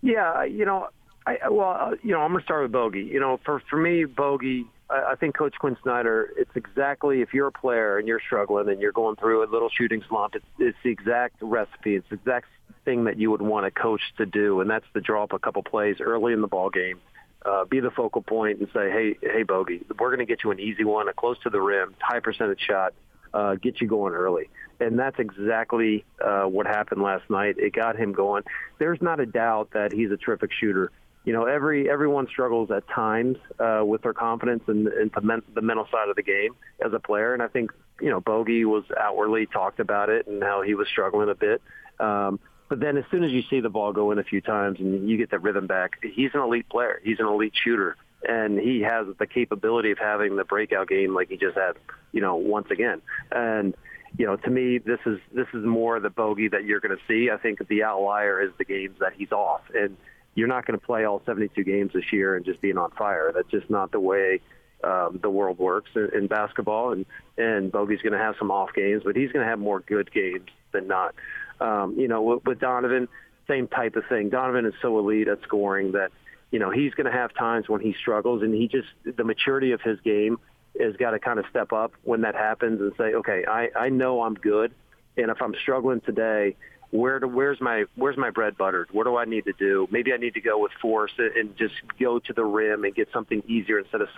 Yeah, 0.00 0.44
you 0.44 0.64
know, 0.64 0.88
I, 1.26 1.48
well, 1.50 1.94
you 2.04 2.12
know, 2.12 2.20
I'm 2.20 2.30
going 2.30 2.40
to 2.40 2.44
start 2.44 2.62
with 2.62 2.72
Bogey. 2.72 3.02
You 3.02 3.18
know, 3.18 3.40
for, 3.44 3.60
for 3.68 3.76
me, 3.76 4.04
Bogey, 4.04 4.66
I, 4.90 5.12
I 5.12 5.14
think 5.16 5.36
Coach 5.36 5.54
Quin 5.58 5.76
Snyder, 5.82 6.30
it's 6.36 6.50
exactly 6.54 7.22
if 7.22 7.32
you're 7.34 7.48
a 7.48 7.52
player 7.52 7.98
and 7.98 8.06
you're 8.06 8.20
struggling 8.20 8.68
and 8.68 8.80
you're 8.80 8.92
going 8.92 9.16
through 9.16 9.44
a 9.44 9.48
little 9.50 9.70
shooting 9.70 10.02
slump, 10.08 10.34
it's, 10.34 10.46
it's 10.58 10.78
the 10.82 10.90
exact 10.90 11.36
recipe. 11.40 11.96
It's 11.96 12.08
the 12.08 12.16
exact 12.16 12.48
thing 12.84 13.04
that 13.04 13.18
you 13.18 13.30
would 13.30 13.42
want 13.42 13.66
a 13.66 13.70
coach 13.70 14.00
to 14.18 14.26
do, 14.26 14.60
and 14.60 14.70
that's 14.70 14.86
to 14.94 15.00
draw 15.00 15.24
up 15.24 15.32
a 15.32 15.38
couple 15.38 15.62
plays 15.62 15.96
early 16.00 16.32
in 16.32 16.40
the 16.40 16.46
ball 16.46 16.70
game, 16.70 17.00
uh, 17.44 17.64
be 17.64 17.80
the 17.80 17.90
focal 17.90 18.22
point, 18.22 18.60
and 18.60 18.68
say, 18.72 18.90
"Hey, 18.90 19.18
hey, 19.20 19.42
Bogey, 19.42 19.84
we're 19.98 20.08
going 20.08 20.20
to 20.20 20.26
get 20.26 20.44
you 20.44 20.50
an 20.50 20.60
easy 20.60 20.84
one, 20.84 21.08
a 21.08 21.12
close 21.12 21.38
to 21.42 21.50
the 21.50 21.60
rim, 21.60 21.94
high 22.00 22.20
percentage 22.20 22.60
shot, 22.60 22.94
uh, 23.34 23.56
get 23.56 23.80
you 23.80 23.88
going 23.88 24.14
early." 24.14 24.48
And 24.78 24.98
that's 24.98 25.18
exactly 25.18 26.04
uh, 26.24 26.44
what 26.44 26.66
happened 26.66 27.02
last 27.02 27.28
night. 27.30 27.56
It 27.58 27.72
got 27.72 27.96
him 27.96 28.12
going. 28.12 28.44
There's 28.78 29.00
not 29.00 29.20
a 29.20 29.26
doubt 29.26 29.70
that 29.72 29.92
he's 29.92 30.10
a 30.10 30.16
terrific 30.16 30.50
shooter. 30.52 30.92
You 31.26 31.32
know, 31.32 31.44
every 31.44 31.90
everyone 31.90 32.28
struggles 32.28 32.70
at 32.70 32.88
times 32.88 33.36
uh, 33.58 33.82
with 33.84 34.02
their 34.02 34.14
confidence 34.14 34.62
and, 34.68 34.86
and 34.86 35.10
the, 35.12 35.20
men, 35.20 35.42
the 35.54 35.60
mental 35.60 35.86
side 35.90 36.08
of 36.08 36.16
the 36.16 36.22
game 36.22 36.54
as 36.84 36.92
a 36.94 37.00
player. 37.00 37.34
And 37.34 37.42
I 37.42 37.48
think 37.48 37.72
you 38.00 38.10
know 38.10 38.20
Bogey 38.20 38.64
was 38.64 38.84
outwardly 38.98 39.46
talked 39.46 39.80
about 39.80 40.08
it 40.08 40.28
and 40.28 40.42
how 40.42 40.62
he 40.62 40.74
was 40.74 40.86
struggling 40.88 41.28
a 41.28 41.34
bit. 41.34 41.60
Um, 41.98 42.38
but 42.68 42.80
then 42.80 42.96
as 42.96 43.04
soon 43.10 43.24
as 43.24 43.30
you 43.30 43.42
see 43.48 43.60
the 43.60 43.68
ball 43.68 43.92
go 43.92 44.10
in 44.10 44.18
a 44.18 44.24
few 44.24 44.40
times 44.40 44.80
and 44.80 45.08
you 45.08 45.16
get 45.16 45.30
the 45.30 45.38
rhythm 45.38 45.66
back, 45.66 45.98
he's 46.02 46.30
an 46.34 46.40
elite 46.40 46.68
player. 46.68 47.00
He's 47.04 47.20
an 47.20 47.26
elite 47.26 47.54
shooter. 47.54 47.96
And 48.28 48.58
he 48.58 48.80
has 48.80 49.06
the 49.18 49.26
capability 49.26 49.92
of 49.92 49.98
having 49.98 50.36
the 50.36 50.44
breakout 50.44 50.88
game 50.88 51.14
like 51.14 51.28
he 51.28 51.36
just 51.36 51.56
had, 51.56 51.74
you 52.12 52.20
know, 52.20 52.36
once 52.36 52.68
again. 52.70 53.02
And, 53.30 53.74
you 54.18 54.26
know, 54.26 54.36
to 54.36 54.50
me, 54.50 54.78
this 54.78 54.98
is 55.06 55.18
this 55.32 55.46
is 55.54 55.64
more 55.64 56.00
the 56.00 56.10
bogey 56.10 56.48
that 56.48 56.64
you're 56.64 56.80
going 56.80 56.96
to 56.96 57.02
see. 57.06 57.30
I 57.30 57.36
think 57.36 57.66
the 57.68 57.84
outlier 57.84 58.40
is 58.40 58.50
the 58.58 58.64
games 58.64 58.96
that 59.00 59.12
he's 59.16 59.30
off. 59.30 59.60
And 59.74 59.96
you're 60.36 60.46
not 60.46 60.66
going 60.66 60.78
to 60.78 60.86
play 60.86 61.04
all 61.04 61.20
72 61.26 61.64
games 61.64 61.92
this 61.92 62.12
year 62.12 62.36
and 62.36 62.44
just 62.44 62.60
being 62.60 62.78
on 62.78 62.92
fire. 62.92 63.32
That's 63.34 63.50
just 63.50 63.68
not 63.68 63.90
the 63.90 63.98
way 63.98 64.40
um, 64.84 65.18
the 65.22 65.30
world 65.30 65.58
works 65.58 65.90
in, 65.96 66.10
in 66.14 66.26
basketball. 66.28 66.92
And, 66.92 67.06
and 67.36 67.72
Bogey's 67.72 68.02
going 68.02 68.12
to 68.12 68.18
have 68.18 68.36
some 68.38 68.50
off 68.50 68.70
games, 68.74 69.02
but 69.04 69.16
he's 69.16 69.32
going 69.32 69.44
to 69.44 69.50
have 69.50 69.58
more 69.58 69.80
good 69.80 70.12
games 70.12 70.50
than 70.72 70.86
not. 70.86 71.14
Um, 71.58 71.98
you 71.98 72.06
know, 72.06 72.22
with, 72.22 72.44
with 72.44 72.60
Donovan, 72.60 73.08
same 73.48 73.66
type 73.66 73.96
of 73.96 74.04
thing. 74.08 74.28
Donovan 74.28 74.66
is 74.66 74.74
so 74.82 74.98
elite 74.98 75.26
at 75.26 75.40
scoring 75.42 75.92
that, 75.92 76.12
you 76.50 76.58
know, 76.58 76.70
he's 76.70 76.92
going 76.92 77.06
to 77.06 77.12
have 77.12 77.34
times 77.34 77.68
when 77.68 77.80
he 77.80 77.94
struggles, 77.98 78.42
and 78.42 78.54
he 78.54 78.68
just 78.68 78.88
the 79.04 79.24
maturity 79.24 79.72
of 79.72 79.80
his 79.80 79.98
game 80.00 80.38
has 80.78 80.94
got 80.96 81.12
to 81.12 81.18
kind 81.18 81.38
of 81.38 81.46
step 81.48 81.72
up 81.72 81.92
when 82.04 82.20
that 82.20 82.34
happens 82.34 82.80
and 82.80 82.92
say, 82.98 83.14
okay, 83.14 83.44
I 83.48 83.70
I 83.74 83.88
know 83.88 84.22
I'm 84.22 84.34
good, 84.34 84.72
and 85.16 85.30
if 85.30 85.40
I'm 85.40 85.54
struggling 85.60 86.00
today, 86.02 86.56
where 86.90 87.18
to, 87.18 87.26
where's 87.26 87.60
my 87.60 87.84
where's 87.96 88.16
my 88.16 88.30
bread 88.30 88.56
buttered? 88.56 88.88
What 88.92 89.04
do 89.04 89.16
I 89.16 89.24
need 89.24 89.44
to 89.44 89.52
do? 89.52 89.88
Maybe 89.90 90.12
I 90.12 90.16
need 90.16 90.34
to 90.34 90.40
go 90.40 90.58
with 90.58 90.72
force 90.80 91.12
and 91.18 91.56
just 91.56 91.74
go 91.98 92.18
to 92.20 92.32
the 92.32 92.44
rim 92.44 92.84
and 92.84 92.94
get 92.94 93.08
something 93.12 93.42
easier 93.46 93.78
instead 93.78 94.00
of 94.00 94.08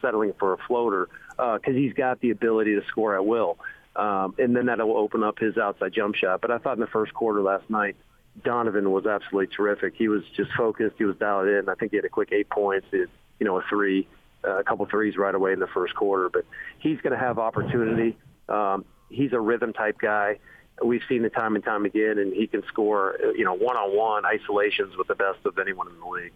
settling 0.00 0.34
for 0.38 0.52
a 0.52 0.58
floater 0.66 1.08
because 1.30 1.60
uh, 1.64 1.70
he's 1.70 1.94
got 1.94 2.20
the 2.20 2.30
ability 2.30 2.74
to 2.74 2.86
score 2.86 3.14
at 3.14 3.24
will. 3.24 3.58
Um, 3.96 4.34
and 4.38 4.54
then 4.54 4.66
that'll 4.66 4.96
open 4.96 5.24
up 5.24 5.38
his 5.38 5.56
outside 5.56 5.92
jump 5.92 6.14
shot. 6.14 6.40
But 6.40 6.50
I 6.50 6.58
thought 6.58 6.74
in 6.74 6.80
the 6.80 6.86
first 6.86 7.12
quarter 7.14 7.42
last 7.42 7.68
night, 7.68 7.96
Donovan 8.44 8.90
was 8.92 9.06
absolutely 9.06 9.54
terrific. 9.54 9.94
He 9.96 10.08
was 10.08 10.22
just 10.36 10.52
focused. 10.56 10.96
He 10.98 11.04
was 11.04 11.16
dialed 11.16 11.48
in. 11.48 11.68
I 11.68 11.74
think 11.74 11.90
he 11.90 11.96
had 11.96 12.04
a 12.04 12.10
quick 12.10 12.30
eight 12.32 12.48
points. 12.48 12.86
He 12.90 13.04
you 13.40 13.46
know, 13.46 13.58
a 13.58 13.62
three, 13.68 14.06
uh, 14.44 14.58
a 14.58 14.64
couple 14.64 14.86
threes 14.86 15.16
right 15.16 15.34
away 15.34 15.52
in 15.52 15.58
the 15.58 15.66
first 15.66 15.94
quarter. 15.94 16.28
But 16.28 16.44
he's 16.78 17.00
going 17.00 17.12
to 17.12 17.18
have 17.18 17.38
opportunity. 17.38 18.16
Um, 18.48 18.84
he's 19.08 19.32
a 19.32 19.40
rhythm 19.40 19.72
type 19.72 19.98
guy. 20.00 20.38
We've 20.84 21.02
seen 21.08 21.24
it 21.24 21.32
time 21.34 21.54
and 21.54 21.64
time 21.64 21.84
again, 21.84 22.18
and 22.18 22.32
he 22.32 22.46
can 22.46 22.62
score, 22.66 23.16
you 23.36 23.44
know, 23.44 23.54
one-on-one 23.54 24.24
isolations 24.24 24.96
with 24.96 25.08
the 25.08 25.14
best 25.14 25.38
of 25.44 25.58
anyone 25.58 25.88
in 25.88 25.98
the 25.98 26.06
league. 26.06 26.32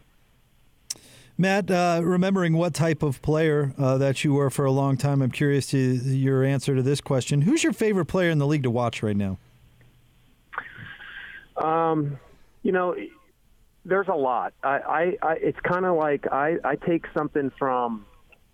Matt, 1.39 1.71
uh, 1.71 2.01
remembering 2.03 2.53
what 2.53 2.75
type 2.75 3.03
of 3.03 3.23
player 3.23 3.73
uh, 3.79 3.99
that 3.99 4.23
you 4.23 4.35
were 4.35 4.51
for 4.51 4.65
a 4.65 4.71
long 4.71 4.97
time, 4.97 5.23
I'm 5.23 5.31
curious 5.31 5.67
to 5.69 5.79
your 5.79 6.45
answer 6.45 6.75
to 6.75 6.83
this 6.83 7.01
question. 7.01 7.43
Who's 7.43 7.65
your 7.65 7.73
favorite 7.73 8.07
player 8.07 8.31
in 8.31 8.39
the 8.39 8.47
league 8.47 8.65
to 8.65 8.71
watch 8.71 9.03
right 9.03 9.17
now? 9.17 9.39
Um, 11.57 12.19
you 12.63 12.73
know, 12.73 12.95
there's 13.85 14.09
a 14.09 14.15
lot. 14.15 14.53
I, 14.63 14.69
I, 14.79 15.17
I 15.23 15.33
it's 15.35 15.59
kind 15.61 15.85
of 15.85 15.97
like 15.97 16.27
I, 16.31 16.57
I 16.65 16.77
take 16.77 17.07
something 17.15 17.51
from 17.59 18.05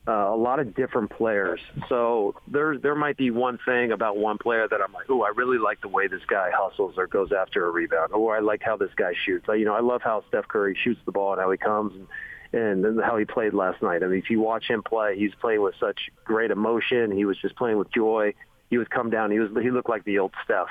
uh, 0.09 0.33
a 0.33 0.37
lot 0.37 0.59
of 0.59 0.75
different 0.75 1.11
players. 1.11 1.61
So 1.89 2.35
there, 2.47 2.79
there 2.79 2.95
might 2.95 3.19
be 3.19 3.31
one 3.31 3.59
thing 3.67 3.93
about 3.93 4.17
one 4.17 4.39
player 4.39 4.67
that 4.67 4.81
I'm 4.81 4.93
like, 4.93 5.05
oh, 5.11 5.23
I 5.23 5.33
really 5.37 5.59
like 5.59 5.83
the 5.83 5.89
way 5.89 6.09
this 6.09 6.23
guy 6.27 6.51
hustles 6.53 6.95
or 6.97 7.07
goes 7.07 7.31
after 7.31 7.67
a 7.67 7.71
rebound, 7.71 8.13
or 8.15 8.35
I 8.35 8.41
like 8.41 8.63
how 8.63 8.77
this 8.77 8.91
guy 8.97 9.13
shoots. 9.27 9.47
I, 9.49 9.55
You 9.57 9.67
know, 9.67 9.75
I 9.75 9.81
love 9.81 10.01
how 10.03 10.25
Steph 10.29 10.49
Curry 10.49 10.77
shoots 10.83 11.01
the 11.05 11.13
ball 11.13 11.33
and 11.33 11.41
how 11.43 11.51
he 11.51 11.59
comes 11.59 11.93
and 11.95 12.07
and 12.53 12.99
how 13.03 13.19
he 13.19 13.27
played 13.27 13.53
last 13.53 13.83
night. 13.83 14.03
I 14.03 14.07
mean, 14.07 14.19
if 14.19 14.31
you 14.31 14.41
watch 14.41 14.65
him 14.69 14.83
play, 14.83 15.19
he's 15.19 15.35
playing 15.41 15.61
with 15.61 15.75
such 15.79 16.09
great 16.25 16.51
emotion. 16.51 17.11
He 17.11 17.27
was 17.27 17.37
just 17.37 17.57
playing 17.57 17.77
with 17.77 17.93
joy. 17.93 18.33
He 18.71 18.79
would 18.79 18.89
come 18.89 19.11
down. 19.11 19.31
He 19.31 19.39
was 19.39 19.51
he 19.63 19.71
looked 19.71 19.91
like 19.91 20.05
the 20.05 20.19
old 20.19 20.33
Steph. 20.45 20.69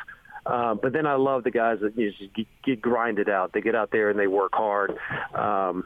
Uh, 0.47 0.75
but 0.75 0.93
then 0.93 1.05
I 1.05 1.15
love 1.15 1.43
the 1.43 1.51
guys 1.51 1.79
that 1.81 1.97
you 1.97 2.05
know, 2.05 2.11
just 2.17 2.33
get, 2.33 2.47
get 2.63 2.81
grinded 2.81 3.27
out. 3.29 3.51
They 3.51 3.59
get 3.59 3.75
out 3.75 3.91
there 3.91 4.09
and 4.09 4.17
they 4.17 4.27
work 4.27 4.53
hard. 4.53 4.97
Um, 5.35 5.85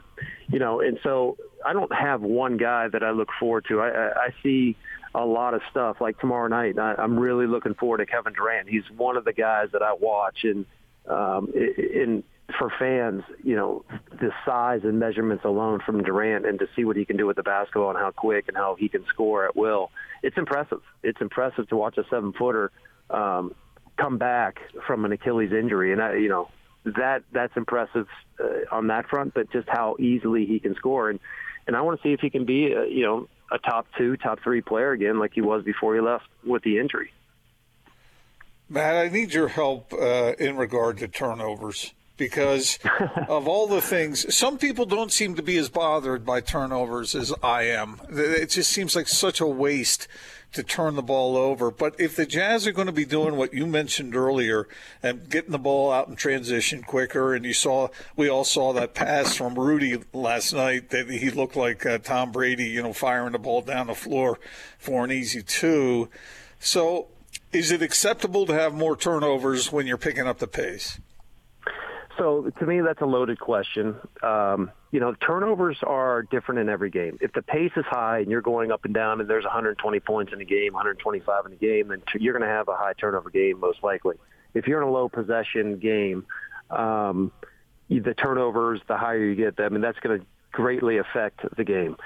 you 0.52 0.58
know, 0.58 0.80
and 0.80 0.98
so 1.02 1.38
I 1.64 1.72
don't 1.72 1.92
have 1.92 2.20
one 2.20 2.58
guy 2.58 2.86
that 2.88 3.02
I 3.02 3.10
look 3.10 3.28
forward 3.40 3.64
to. 3.68 3.80
I, 3.80 3.88
I, 3.88 4.08
I 4.08 4.34
see 4.42 4.76
a 5.14 5.24
lot 5.24 5.54
of 5.54 5.62
stuff. 5.70 5.96
Like 6.00 6.20
tomorrow 6.20 6.46
night, 6.46 6.78
I, 6.78 6.94
I'm 6.98 7.18
really 7.18 7.46
looking 7.46 7.74
forward 7.74 7.98
to 7.98 8.06
Kevin 8.06 8.34
Durant. 8.34 8.68
He's 8.68 8.84
one 8.94 9.16
of 9.16 9.24
the 9.24 9.32
guys 9.32 9.68
that 9.72 9.82
I 9.82 9.94
watch, 9.94 10.44
and 10.44 10.66
um, 11.08 11.52
in 11.54 12.22
for 12.58 12.70
fans, 12.78 13.22
you 13.42 13.56
know, 13.56 13.82
the 14.10 14.30
size 14.44 14.80
and 14.84 14.98
measurements 14.98 15.42
alone 15.44 15.80
from 15.86 16.02
Durant 16.02 16.44
and 16.44 16.58
to 16.58 16.68
see 16.76 16.84
what 16.84 16.96
he 16.96 17.06
can 17.06 17.16
do 17.16 17.26
with 17.26 17.36
the 17.36 17.42
basketball 17.42 17.88
and 17.88 17.98
how 17.98 18.10
quick 18.10 18.46
and 18.48 18.56
how 18.56 18.76
he 18.78 18.90
can 18.90 19.06
score 19.08 19.46
at 19.46 19.56
will, 19.56 19.90
it's 20.22 20.36
impressive. 20.36 20.82
It's 21.02 21.20
impressive 21.22 21.66
to 21.70 21.76
watch 21.76 21.96
a 21.96 22.04
seven 22.10 22.34
footer 22.34 22.70
um, 23.08 23.54
come 23.96 24.18
back 24.18 24.58
from 24.86 25.06
an 25.06 25.12
Achilles 25.12 25.52
injury, 25.52 25.92
and 25.92 26.02
I, 26.02 26.16
you 26.16 26.28
know 26.28 26.48
that 26.84 27.22
that's 27.32 27.56
impressive 27.56 28.06
uh, 28.40 28.74
on 28.74 28.88
that 28.88 29.08
front. 29.08 29.34
But 29.34 29.50
just 29.52 29.68
how 29.68 29.96
easily 29.98 30.46
he 30.46 30.58
can 30.58 30.74
score, 30.74 31.10
and 31.10 31.20
and 31.66 31.76
I 31.76 31.82
want 31.82 32.00
to 32.00 32.08
see 32.08 32.12
if 32.12 32.20
he 32.20 32.30
can 32.30 32.44
be, 32.44 32.72
a, 32.72 32.86
you 32.86 33.04
know, 33.04 33.28
a 33.50 33.58
top 33.58 33.86
two, 33.96 34.16
top 34.16 34.40
three 34.42 34.62
player 34.62 34.92
again, 34.92 35.18
like 35.18 35.32
he 35.34 35.40
was 35.40 35.64
before 35.64 35.94
he 35.94 36.00
left 36.00 36.24
with 36.44 36.62
the 36.62 36.78
injury. 36.78 37.12
Matt, 38.68 38.96
I 38.96 39.08
need 39.08 39.34
your 39.34 39.48
help 39.48 39.92
uh, 39.92 40.32
in 40.38 40.56
regard 40.56 40.98
to 40.98 41.08
turnovers 41.08 41.92
because 42.22 42.78
of 43.28 43.48
all 43.48 43.66
the 43.66 43.80
things. 43.80 44.32
Some 44.32 44.56
people 44.56 44.86
don't 44.86 45.10
seem 45.10 45.34
to 45.34 45.42
be 45.42 45.56
as 45.56 45.68
bothered 45.68 46.24
by 46.24 46.40
turnovers 46.40 47.16
as 47.16 47.34
I 47.42 47.64
am. 47.64 48.00
It 48.08 48.50
just 48.50 48.70
seems 48.70 48.94
like 48.94 49.08
such 49.08 49.40
a 49.40 49.46
waste 49.46 50.06
to 50.52 50.62
turn 50.62 50.94
the 50.94 51.02
ball 51.02 51.36
over. 51.36 51.72
But 51.72 51.98
if 51.98 52.14
the 52.14 52.24
Jazz 52.24 52.64
are 52.66 52.72
going 52.72 52.86
to 52.86 52.92
be 52.92 53.04
doing 53.04 53.36
what 53.36 53.52
you 53.52 53.66
mentioned 53.66 54.14
earlier 54.14 54.68
and 55.02 55.28
getting 55.28 55.50
the 55.50 55.58
ball 55.58 55.90
out 55.90 56.06
in 56.06 56.14
transition 56.14 56.82
quicker, 56.82 57.34
and 57.34 57.44
you 57.44 57.54
saw, 57.54 57.88
we 58.14 58.28
all 58.28 58.44
saw 58.44 58.72
that 58.74 58.94
pass 58.94 59.34
from 59.34 59.58
Rudy 59.58 60.00
last 60.12 60.52
night 60.52 60.90
that 60.90 61.10
he 61.10 61.30
looked 61.30 61.56
like 61.56 61.84
uh, 61.84 61.98
Tom 61.98 62.30
Brady, 62.30 62.66
you 62.66 62.84
know, 62.84 62.92
firing 62.92 63.32
the 63.32 63.38
ball 63.40 63.62
down 63.62 63.88
the 63.88 63.94
floor 63.94 64.38
for 64.78 65.02
an 65.04 65.10
easy 65.10 65.42
two. 65.42 66.08
So 66.60 67.08
is 67.52 67.72
it 67.72 67.82
acceptable 67.82 68.46
to 68.46 68.54
have 68.54 68.74
more 68.74 68.96
turnovers 68.96 69.72
when 69.72 69.88
you're 69.88 69.98
picking 69.98 70.28
up 70.28 70.38
the 70.38 70.46
pace? 70.46 71.00
So 72.18 72.50
to 72.58 72.66
me, 72.66 72.80
that's 72.80 73.00
a 73.00 73.06
loaded 73.06 73.40
question. 73.40 73.96
Um, 74.22 74.70
you 74.90 75.00
know, 75.00 75.14
turnovers 75.14 75.78
are 75.82 76.22
different 76.22 76.60
in 76.60 76.68
every 76.68 76.90
game. 76.90 77.18
If 77.20 77.32
the 77.32 77.42
pace 77.42 77.72
is 77.76 77.84
high 77.86 78.18
and 78.18 78.30
you're 78.30 78.42
going 78.42 78.70
up 78.70 78.84
and 78.84 78.92
down 78.92 79.20
and 79.20 79.28
there's 79.28 79.44
120 79.44 80.00
points 80.00 80.32
in 80.32 80.40
a 80.40 80.44
game, 80.44 80.74
125 80.74 81.46
in 81.46 81.52
a 81.52 81.56
game, 81.56 81.88
then 81.88 82.02
you're 82.18 82.34
going 82.34 82.48
to 82.48 82.54
have 82.54 82.68
a 82.68 82.76
high 82.76 82.92
turnover 82.92 83.30
game 83.30 83.58
most 83.60 83.82
likely. 83.82 84.16
If 84.54 84.66
you're 84.66 84.82
in 84.82 84.88
a 84.88 84.90
low 84.90 85.08
possession 85.08 85.78
game, 85.78 86.26
um, 86.70 87.32
the 87.88 88.14
turnovers, 88.14 88.80
the 88.88 88.96
higher 88.96 89.24
you 89.24 89.34
get, 89.34 89.58
I 89.58 89.68
mean, 89.70 89.80
that's 89.80 89.98
going 90.00 90.20
to 90.20 90.26
greatly 90.52 90.98
affect 90.98 91.40
the 91.56 91.64
game. 91.64 91.96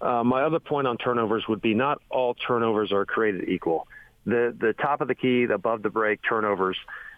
Uh, 0.00 0.22
my 0.22 0.42
other 0.42 0.60
point 0.60 0.86
on 0.86 0.98
turnovers 0.98 1.48
would 1.48 1.60
be 1.60 1.74
not 1.74 2.00
all 2.10 2.34
turnovers 2.34 2.92
are 2.92 3.04
created 3.04 3.48
equal. 3.48 3.88
The 4.26 4.54
the 4.58 4.72
top 4.74 5.00
of 5.00 5.08
the 5.08 5.14
key, 5.14 5.44
above 5.44 5.82
the 5.82 5.88
break 5.88 6.20
turnovers 6.28 6.76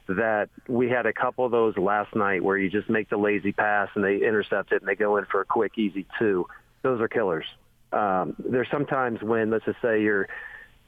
that 0.09 0.49
we 0.67 0.89
had 0.89 1.07
a 1.07 1.13
couple 1.13 1.45
of 1.45 1.53
those 1.53 1.77
last 1.77 2.17
night 2.17 2.43
where 2.43 2.57
you 2.57 2.71
just 2.71 2.89
make 2.89 3.11
the 3.11 3.17
lazy 3.17 3.53
pass 3.53 3.89
and 3.95 4.03
they 4.03 4.17
intercept 4.17 4.73
it 4.73 4.81
and 4.81 4.89
they 4.89 4.95
go 4.95 5.19
in 5.19 5.27
for 5.27 5.43
a 5.43 5.45
quick, 5.45 5.73
easy 5.77 6.07
two. 6.19 6.47
Those 6.83 7.01
are 7.01 7.09
killers. 7.09 7.45
Um, 7.93 8.35
there's 8.39 8.69
sometimes 8.71 9.23
when, 9.23 9.51
let's 9.51 9.65
just 9.67 9.81
say 9.83 10.03
you're, 10.03 10.29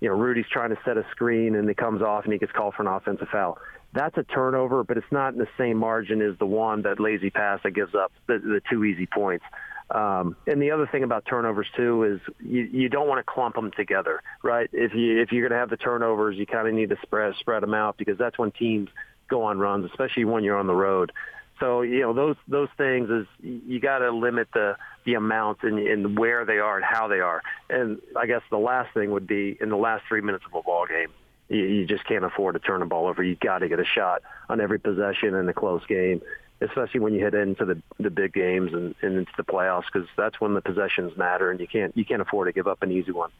you 0.00 0.08
know, 0.08 0.14
Rudy's 0.14 0.46
trying 0.50 0.70
to 0.70 0.78
set 0.84 0.96
a 0.96 1.04
screen 1.10 1.54
and 1.54 1.68
it 1.68 1.76
comes 1.76 2.00
off 2.00 2.24
and 2.24 2.32
he 2.32 2.38
gets 2.38 2.52
called 2.52 2.74
for 2.74 2.82
an 2.82 2.88
offensive 2.88 3.28
foul. 3.30 3.58
That's 3.92 4.16
a 4.16 4.22
turnover, 4.22 4.84
but 4.84 4.96
it's 4.96 5.10
not 5.10 5.34
in 5.34 5.38
the 5.38 5.48
same 5.58 5.76
margin 5.76 6.22
as 6.22 6.38
the 6.38 6.46
one 6.46 6.82
that 6.82 7.00
lazy 7.00 7.28
pass 7.28 7.60
that 7.64 7.72
gives 7.72 7.94
up 7.94 8.12
the, 8.26 8.38
the 8.38 8.62
two 8.70 8.84
easy 8.84 9.06
points. 9.06 9.44
Um, 9.90 10.36
and 10.46 10.62
the 10.62 10.70
other 10.70 10.86
thing 10.86 11.02
about 11.02 11.24
turnovers 11.26 11.66
too 11.76 12.04
is 12.04 12.34
you, 12.38 12.62
you 12.62 12.88
don't 12.88 13.08
want 13.08 13.18
to 13.18 13.30
clump 13.30 13.56
them 13.56 13.72
together, 13.76 14.22
right? 14.42 14.70
If 14.72 14.94
you 14.94 15.20
if 15.20 15.32
you're 15.32 15.48
going 15.48 15.56
to 15.56 15.58
have 15.58 15.70
the 15.70 15.76
turnovers, 15.76 16.36
you 16.36 16.46
kind 16.46 16.68
of 16.68 16.74
need 16.74 16.90
to 16.90 16.96
spread 17.02 17.34
spread 17.40 17.62
them 17.64 17.74
out 17.74 17.96
because 17.96 18.16
that's 18.16 18.38
when 18.38 18.52
teams 18.52 18.88
go 19.30 19.44
on 19.44 19.58
runs, 19.58 19.86
especially 19.86 20.24
when 20.26 20.44
you're 20.44 20.58
on 20.58 20.66
the 20.66 20.74
road. 20.74 21.12
So 21.60 21.82
you 21.82 22.00
know 22.00 22.14
those 22.14 22.36
those 22.48 22.68
things 22.76 23.10
is 23.10 23.26
you 23.42 23.80
got 23.80 23.98
to 23.98 24.10
limit 24.10 24.48
the 24.52 24.76
the 25.04 25.14
amount 25.14 25.62
and, 25.62 25.78
and 25.78 26.18
where 26.18 26.44
they 26.44 26.58
are 26.58 26.76
and 26.76 26.84
how 26.84 27.06
they 27.08 27.20
are. 27.20 27.42
And 27.68 28.00
I 28.16 28.26
guess 28.26 28.42
the 28.50 28.58
last 28.58 28.92
thing 28.94 29.10
would 29.12 29.26
be 29.26 29.56
in 29.60 29.68
the 29.68 29.76
last 29.76 30.04
three 30.08 30.22
minutes 30.22 30.44
of 30.46 30.54
a 30.54 30.62
ball 30.62 30.86
game, 30.86 31.08
you, 31.48 31.62
you 31.62 31.86
just 31.86 32.06
can't 32.06 32.24
afford 32.24 32.54
to 32.54 32.60
turn 32.60 32.80
the 32.80 32.86
ball 32.86 33.06
over. 33.06 33.22
You 33.22 33.36
got 33.36 33.58
to 33.58 33.68
get 33.68 33.78
a 33.78 33.84
shot 33.84 34.22
on 34.48 34.60
every 34.60 34.78
possession 34.78 35.34
in 35.34 35.48
a 35.48 35.52
close 35.52 35.84
game, 35.86 36.22
especially 36.62 37.00
when 37.00 37.12
you 37.12 37.22
head 37.22 37.34
into 37.34 37.66
the 37.66 37.82
the 37.98 38.10
big 38.10 38.32
games 38.32 38.72
and, 38.72 38.94
and 39.02 39.18
into 39.18 39.32
the 39.36 39.44
playoffs 39.44 39.84
because 39.92 40.08
that's 40.16 40.40
when 40.40 40.54
the 40.54 40.62
possessions 40.62 41.14
matter 41.18 41.50
and 41.50 41.60
you 41.60 41.66
can't 41.66 41.94
you 41.94 42.06
can't 42.06 42.22
afford 42.22 42.48
to 42.48 42.52
give 42.52 42.66
up 42.66 42.82
an 42.82 42.90
easy 42.90 43.12
one. 43.12 43.30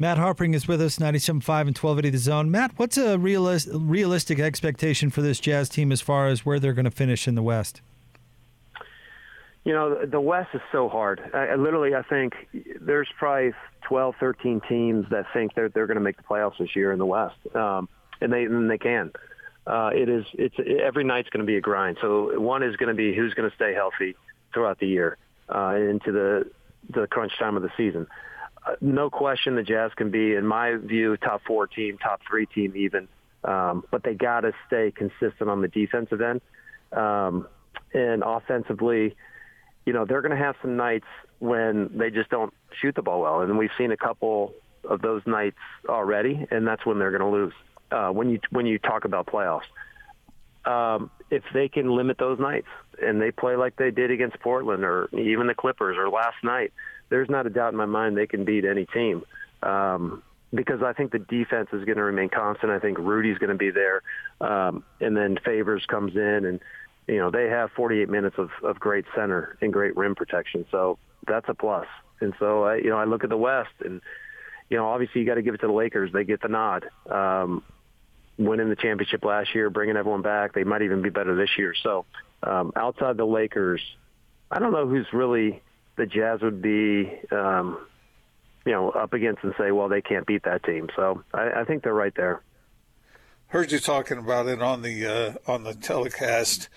Matt 0.00 0.16
Harpring 0.16 0.54
is 0.54 0.68
with 0.68 0.80
us, 0.80 0.98
97.5 0.98 1.26
and 1.26 1.76
1280 1.76 2.10
The 2.10 2.18
Zone. 2.18 2.52
Matt, 2.52 2.70
what's 2.76 2.96
a 2.96 3.18
realist, 3.18 3.68
realistic 3.72 4.38
expectation 4.38 5.10
for 5.10 5.22
this 5.22 5.40
Jazz 5.40 5.68
team 5.68 5.90
as 5.90 6.00
far 6.00 6.28
as 6.28 6.46
where 6.46 6.60
they're 6.60 6.72
going 6.72 6.84
to 6.84 6.90
finish 6.92 7.26
in 7.26 7.34
the 7.34 7.42
West? 7.42 7.80
You 9.64 9.72
know, 9.72 10.06
the 10.06 10.20
West 10.20 10.50
is 10.54 10.60
so 10.70 10.88
hard. 10.88 11.20
I 11.34 11.56
literally, 11.56 11.96
I 11.96 12.02
think 12.02 12.34
there's 12.80 13.08
probably 13.18 13.54
12, 13.88 14.14
13 14.20 14.60
teams 14.68 15.06
that 15.10 15.26
think 15.32 15.54
they're, 15.54 15.68
they're 15.68 15.88
going 15.88 15.96
to 15.96 16.00
make 16.00 16.16
the 16.16 16.22
playoffs 16.22 16.58
this 16.58 16.76
year 16.76 16.92
in 16.92 17.00
the 17.00 17.06
West, 17.06 17.34
um, 17.56 17.88
and 18.20 18.32
they 18.32 18.44
and 18.44 18.70
they 18.70 18.78
can. 18.78 19.10
Uh, 19.66 19.90
it 19.92 20.08
is 20.08 20.24
it's 20.32 20.54
every 20.80 21.04
night's 21.04 21.28
going 21.28 21.44
to 21.44 21.46
be 21.46 21.56
a 21.56 21.60
grind. 21.60 21.98
So 22.00 22.38
one 22.40 22.62
is 22.62 22.76
going 22.76 22.88
to 22.88 22.94
be 22.94 23.14
who's 23.14 23.34
going 23.34 23.50
to 23.50 23.56
stay 23.56 23.74
healthy 23.74 24.14
throughout 24.54 24.78
the 24.78 24.86
year 24.86 25.18
uh, 25.52 25.74
into 25.74 26.12
the 26.12 26.50
the 26.88 27.06
crunch 27.08 27.36
time 27.38 27.56
of 27.56 27.62
the 27.62 27.70
season 27.76 28.06
no 28.80 29.10
question 29.10 29.56
the 29.56 29.62
Jazz 29.62 29.92
can 29.96 30.10
be, 30.10 30.34
in 30.34 30.46
my 30.46 30.76
view, 30.76 31.16
top 31.16 31.42
four 31.46 31.66
team, 31.66 31.98
top 31.98 32.20
three 32.28 32.46
team 32.46 32.74
even. 32.76 33.08
Um, 33.44 33.84
but 33.90 34.02
they 34.02 34.14
got 34.14 34.40
to 34.40 34.52
stay 34.66 34.90
consistent 34.90 35.48
on 35.48 35.62
the 35.62 35.68
defensive 35.68 36.20
end. 36.20 36.40
Um, 36.92 37.46
and 37.92 38.22
offensively, 38.24 39.16
you 39.86 39.92
know, 39.92 40.04
they're 40.04 40.22
going 40.22 40.36
to 40.36 40.44
have 40.44 40.56
some 40.60 40.76
nights 40.76 41.06
when 41.38 41.90
they 41.96 42.10
just 42.10 42.30
don't 42.30 42.52
shoot 42.80 42.94
the 42.94 43.02
ball 43.02 43.22
well. 43.22 43.40
And 43.40 43.56
we've 43.56 43.70
seen 43.78 43.92
a 43.92 43.96
couple 43.96 44.54
of 44.84 45.00
those 45.00 45.22
nights 45.26 45.58
already, 45.88 46.46
and 46.50 46.66
that's 46.66 46.84
when 46.84 46.98
they're 46.98 47.16
going 47.16 47.22
to 47.22 47.38
lose. 47.38 47.54
Uh, 47.90 48.10
when 48.10 48.28
you 48.28 48.38
when 48.50 48.66
you 48.66 48.78
talk 48.78 49.06
about 49.06 49.26
playoffs, 49.26 49.62
um, 50.66 51.10
if 51.30 51.42
they 51.54 51.68
can 51.68 51.90
limit 51.90 52.18
those 52.18 52.38
nights 52.38 52.66
and 53.00 53.20
they 53.20 53.30
play 53.30 53.56
like 53.56 53.76
they 53.76 53.90
did 53.90 54.10
against 54.10 54.38
Portland 54.40 54.84
or 54.84 55.08
even 55.12 55.46
the 55.46 55.54
Clippers 55.54 55.96
or 55.96 56.10
last 56.10 56.36
night, 56.42 56.72
there's 57.10 57.28
not 57.28 57.46
a 57.46 57.50
doubt 57.50 57.72
in 57.72 57.76
my 57.76 57.86
mind 57.86 58.16
they 58.16 58.26
can 58.26 58.44
beat 58.44 58.64
any 58.64 58.86
team. 58.86 59.22
Um, 59.62 60.22
because 60.52 60.82
I 60.82 60.92
think 60.92 61.12
the 61.12 61.18
defense 61.18 61.68
is 61.72 61.84
going 61.84 61.98
to 61.98 62.04
remain 62.04 62.28
constant. 62.30 62.72
I 62.72 62.78
think 62.78 62.98
Rudy's 62.98 63.38
going 63.38 63.50
to 63.50 63.56
be 63.56 63.70
there, 63.70 64.02
um, 64.40 64.82
and 65.00 65.16
then 65.16 65.38
Favors 65.44 65.84
comes 65.86 66.14
in, 66.16 66.44
and 66.46 66.60
you 67.06 67.18
know 67.18 67.30
they 67.30 67.48
have 67.48 67.70
48 67.72 68.08
minutes 68.08 68.36
of, 68.38 68.50
of 68.62 68.80
great 68.80 69.04
center 69.14 69.58
and 69.60 69.72
great 69.72 69.96
rim 69.96 70.14
protection, 70.14 70.64
so 70.70 70.98
that's 71.26 71.48
a 71.48 71.54
plus. 71.54 71.86
And 72.20 72.32
so 72.38 72.64
I, 72.64 72.76
you 72.76 72.88
know, 72.88 72.96
I 72.96 73.04
look 73.04 73.24
at 73.24 73.30
the 73.30 73.36
West, 73.36 73.74
and 73.84 74.00
you 74.70 74.76
know, 74.76 74.88
obviously 74.88 75.20
you 75.20 75.26
got 75.26 75.34
to 75.34 75.42
give 75.42 75.54
it 75.54 75.58
to 75.58 75.66
the 75.66 75.72
Lakers. 75.72 76.12
They 76.12 76.24
get 76.24 76.40
the 76.40 76.48
nod. 76.48 76.86
Um, 77.10 77.62
winning 78.38 78.68
the 78.68 78.76
championship 78.76 79.24
last 79.24 79.54
year, 79.54 79.68
bringing 79.68 79.96
everyone 79.96 80.22
back, 80.22 80.54
they 80.54 80.64
might 80.64 80.82
even 80.82 81.02
be 81.02 81.10
better 81.10 81.34
this 81.34 81.50
year. 81.58 81.74
So 81.82 82.06
um, 82.42 82.72
outside 82.76 83.16
the 83.16 83.24
Lakers, 83.24 83.80
I 84.50 84.60
don't 84.60 84.72
know 84.72 84.86
who's 84.86 85.06
really 85.12 85.60
the 85.98 86.06
Jazz 86.06 86.40
would 86.40 86.62
be, 86.62 87.12
um, 87.30 87.78
you 88.64 88.72
know, 88.72 88.90
up 88.90 89.12
against 89.12 89.44
and 89.44 89.52
say, 89.58 89.72
well, 89.72 89.88
they 89.88 90.00
can't 90.00 90.26
beat 90.26 90.44
that 90.44 90.62
team. 90.62 90.88
So 90.96 91.22
I, 91.34 91.60
I 91.60 91.64
think 91.64 91.82
they're 91.82 91.92
right 91.92 92.14
there. 92.16 92.40
Heard 93.48 93.72
you 93.72 93.78
talking 93.78 94.18
about 94.18 94.46
it 94.46 94.62
on 94.62 94.82
the 94.82 95.06
uh, 95.06 95.50
on 95.50 95.64
the 95.64 95.74
telecast, 95.74 96.68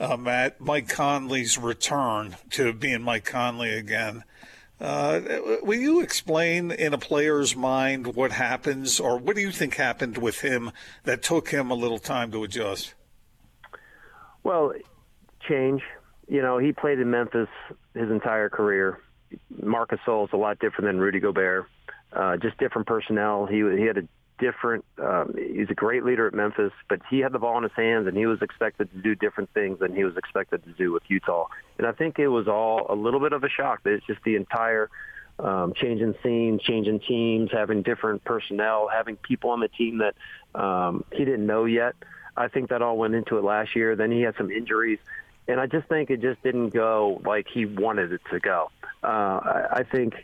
uh, 0.00 0.16
Matt. 0.16 0.60
Mike 0.60 0.88
Conley's 0.88 1.58
return 1.58 2.36
to 2.50 2.72
being 2.72 3.02
Mike 3.02 3.24
Conley 3.24 3.74
again. 3.74 4.24
Uh, 4.80 5.20
will 5.62 5.78
you 5.78 6.00
explain 6.00 6.70
in 6.70 6.94
a 6.94 6.98
player's 6.98 7.54
mind 7.54 8.14
what 8.14 8.32
happens, 8.32 8.98
or 8.98 9.18
what 9.18 9.36
do 9.36 9.42
you 9.42 9.52
think 9.52 9.74
happened 9.74 10.16
with 10.18 10.40
him 10.40 10.70
that 11.04 11.22
took 11.22 11.50
him 11.50 11.70
a 11.70 11.74
little 11.74 11.98
time 11.98 12.30
to 12.32 12.42
adjust? 12.42 12.94
Well, 14.44 14.72
change 15.48 15.82
you 16.32 16.40
know, 16.40 16.56
he 16.56 16.72
played 16.72 16.98
in 16.98 17.10
Memphis 17.10 17.48
his 17.92 18.10
entire 18.10 18.48
career. 18.48 18.98
Marcus 19.62 20.00
Gasol 20.06 20.24
is 20.24 20.30
a 20.32 20.38
lot 20.38 20.58
different 20.60 20.86
than 20.88 20.98
Rudy 20.98 21.20
Gobert. 21.20 21.66
Uh, 22.10 22.38
just 22.38 22.56
different 22.56 22.86
personnel. 22.86 23.44
He 23.44 23.56
he 23.56 23.82
had 23.82 23.98
a 23.98 24.08
different. 24.38 24.82
Um, 24.98 25.34
he's 25.36 25.68
a 25.68 25.74
great 25.74 26.04
leader 26.04 26.26
at 26.26 26.32
Memphis, 26.32 26.72
but 26.88 27.00
he 27.10 27.18
had 27.18 27.32
the 27.32 27.38
ball 27.38 27.58
in 27.58 27.64
his 27.64 27.72
hands, 27.76 28.06
and 28.06 28.16
he 28.16 28.24
was 28.24 28.40
expected 28.40 28.90
to 28.92 29.02
do 29.02 29.14
different 29.14 29.50
things 29.52 29.78
than 29.78 29.94
he 29.94 30.04
was 30.04 30.16
expected 30.16 30.64
to 30.64 30.72
do 30.72 30.90
with 30.90 31.02
Utah. 31.08 31.48
And 31.76 31.86
I 31.86 31.92
think 31.92 32.18
it 32.18 32.28
was 32.28 32.48
all 32.48 32.86
a 32.88 32.94
little 32.94 33.20
bit 33.20 33.34
of 33.34 33.44
a 33.44 33.50
shock. 33.50 33.82
that 33.82 33.90
It's 33.90 34.06
just 34.06 34.22
the 34.24 34.36
entire 34.36 34.88
um, 35.38 35.74
changing 35.74 36.14
scenes, 36.22 36.62
changing 36.62 37.00
teams, 37.00 37.50
having 37.52 37.82
different 37.82 38.24
personnel, 38.24 38.88
having 38.90 39.16
people 39.16 39.50
on 39.50 39.60
the 39.60 39.68
team 39.68 39.98
that 39.98 40.14
um, 40.58 41.04
he 41.12 41.26
didn't 41.26 41.46
know 41.46 41.66
yet. 41.66 41.94
I 42.38 42.48
think 42.48 42.70
that 42.70 42.80
all 42.80 42.96
went 42.96 43.14
into 43.14 43.36
it 43.36 43.44
last 43.44 43.76
year. 43.76 43.96
Then 43.96 44.10
he 44.10 44.22
had 44.22 44.34
some 44.38 44.50
injuries 44.50 44.98
and 45.48 45.60
I 45.60 45.66
just 45.66 45.88
think 45.88 46.10
it 46.10 46.20
just 46.20 46.42
didn't 46.42 46.70
go 46.70 47.20
like 47.24 47.46
he 47.52 47.66
wanted 47.66 48.12
it 48.12 48.20
to 48.30 48.40
go. 48.40 48.70
Uh, 49.02 49.06
I, 49.06 49.66
I 49.72 49.82
think 49.82 50.14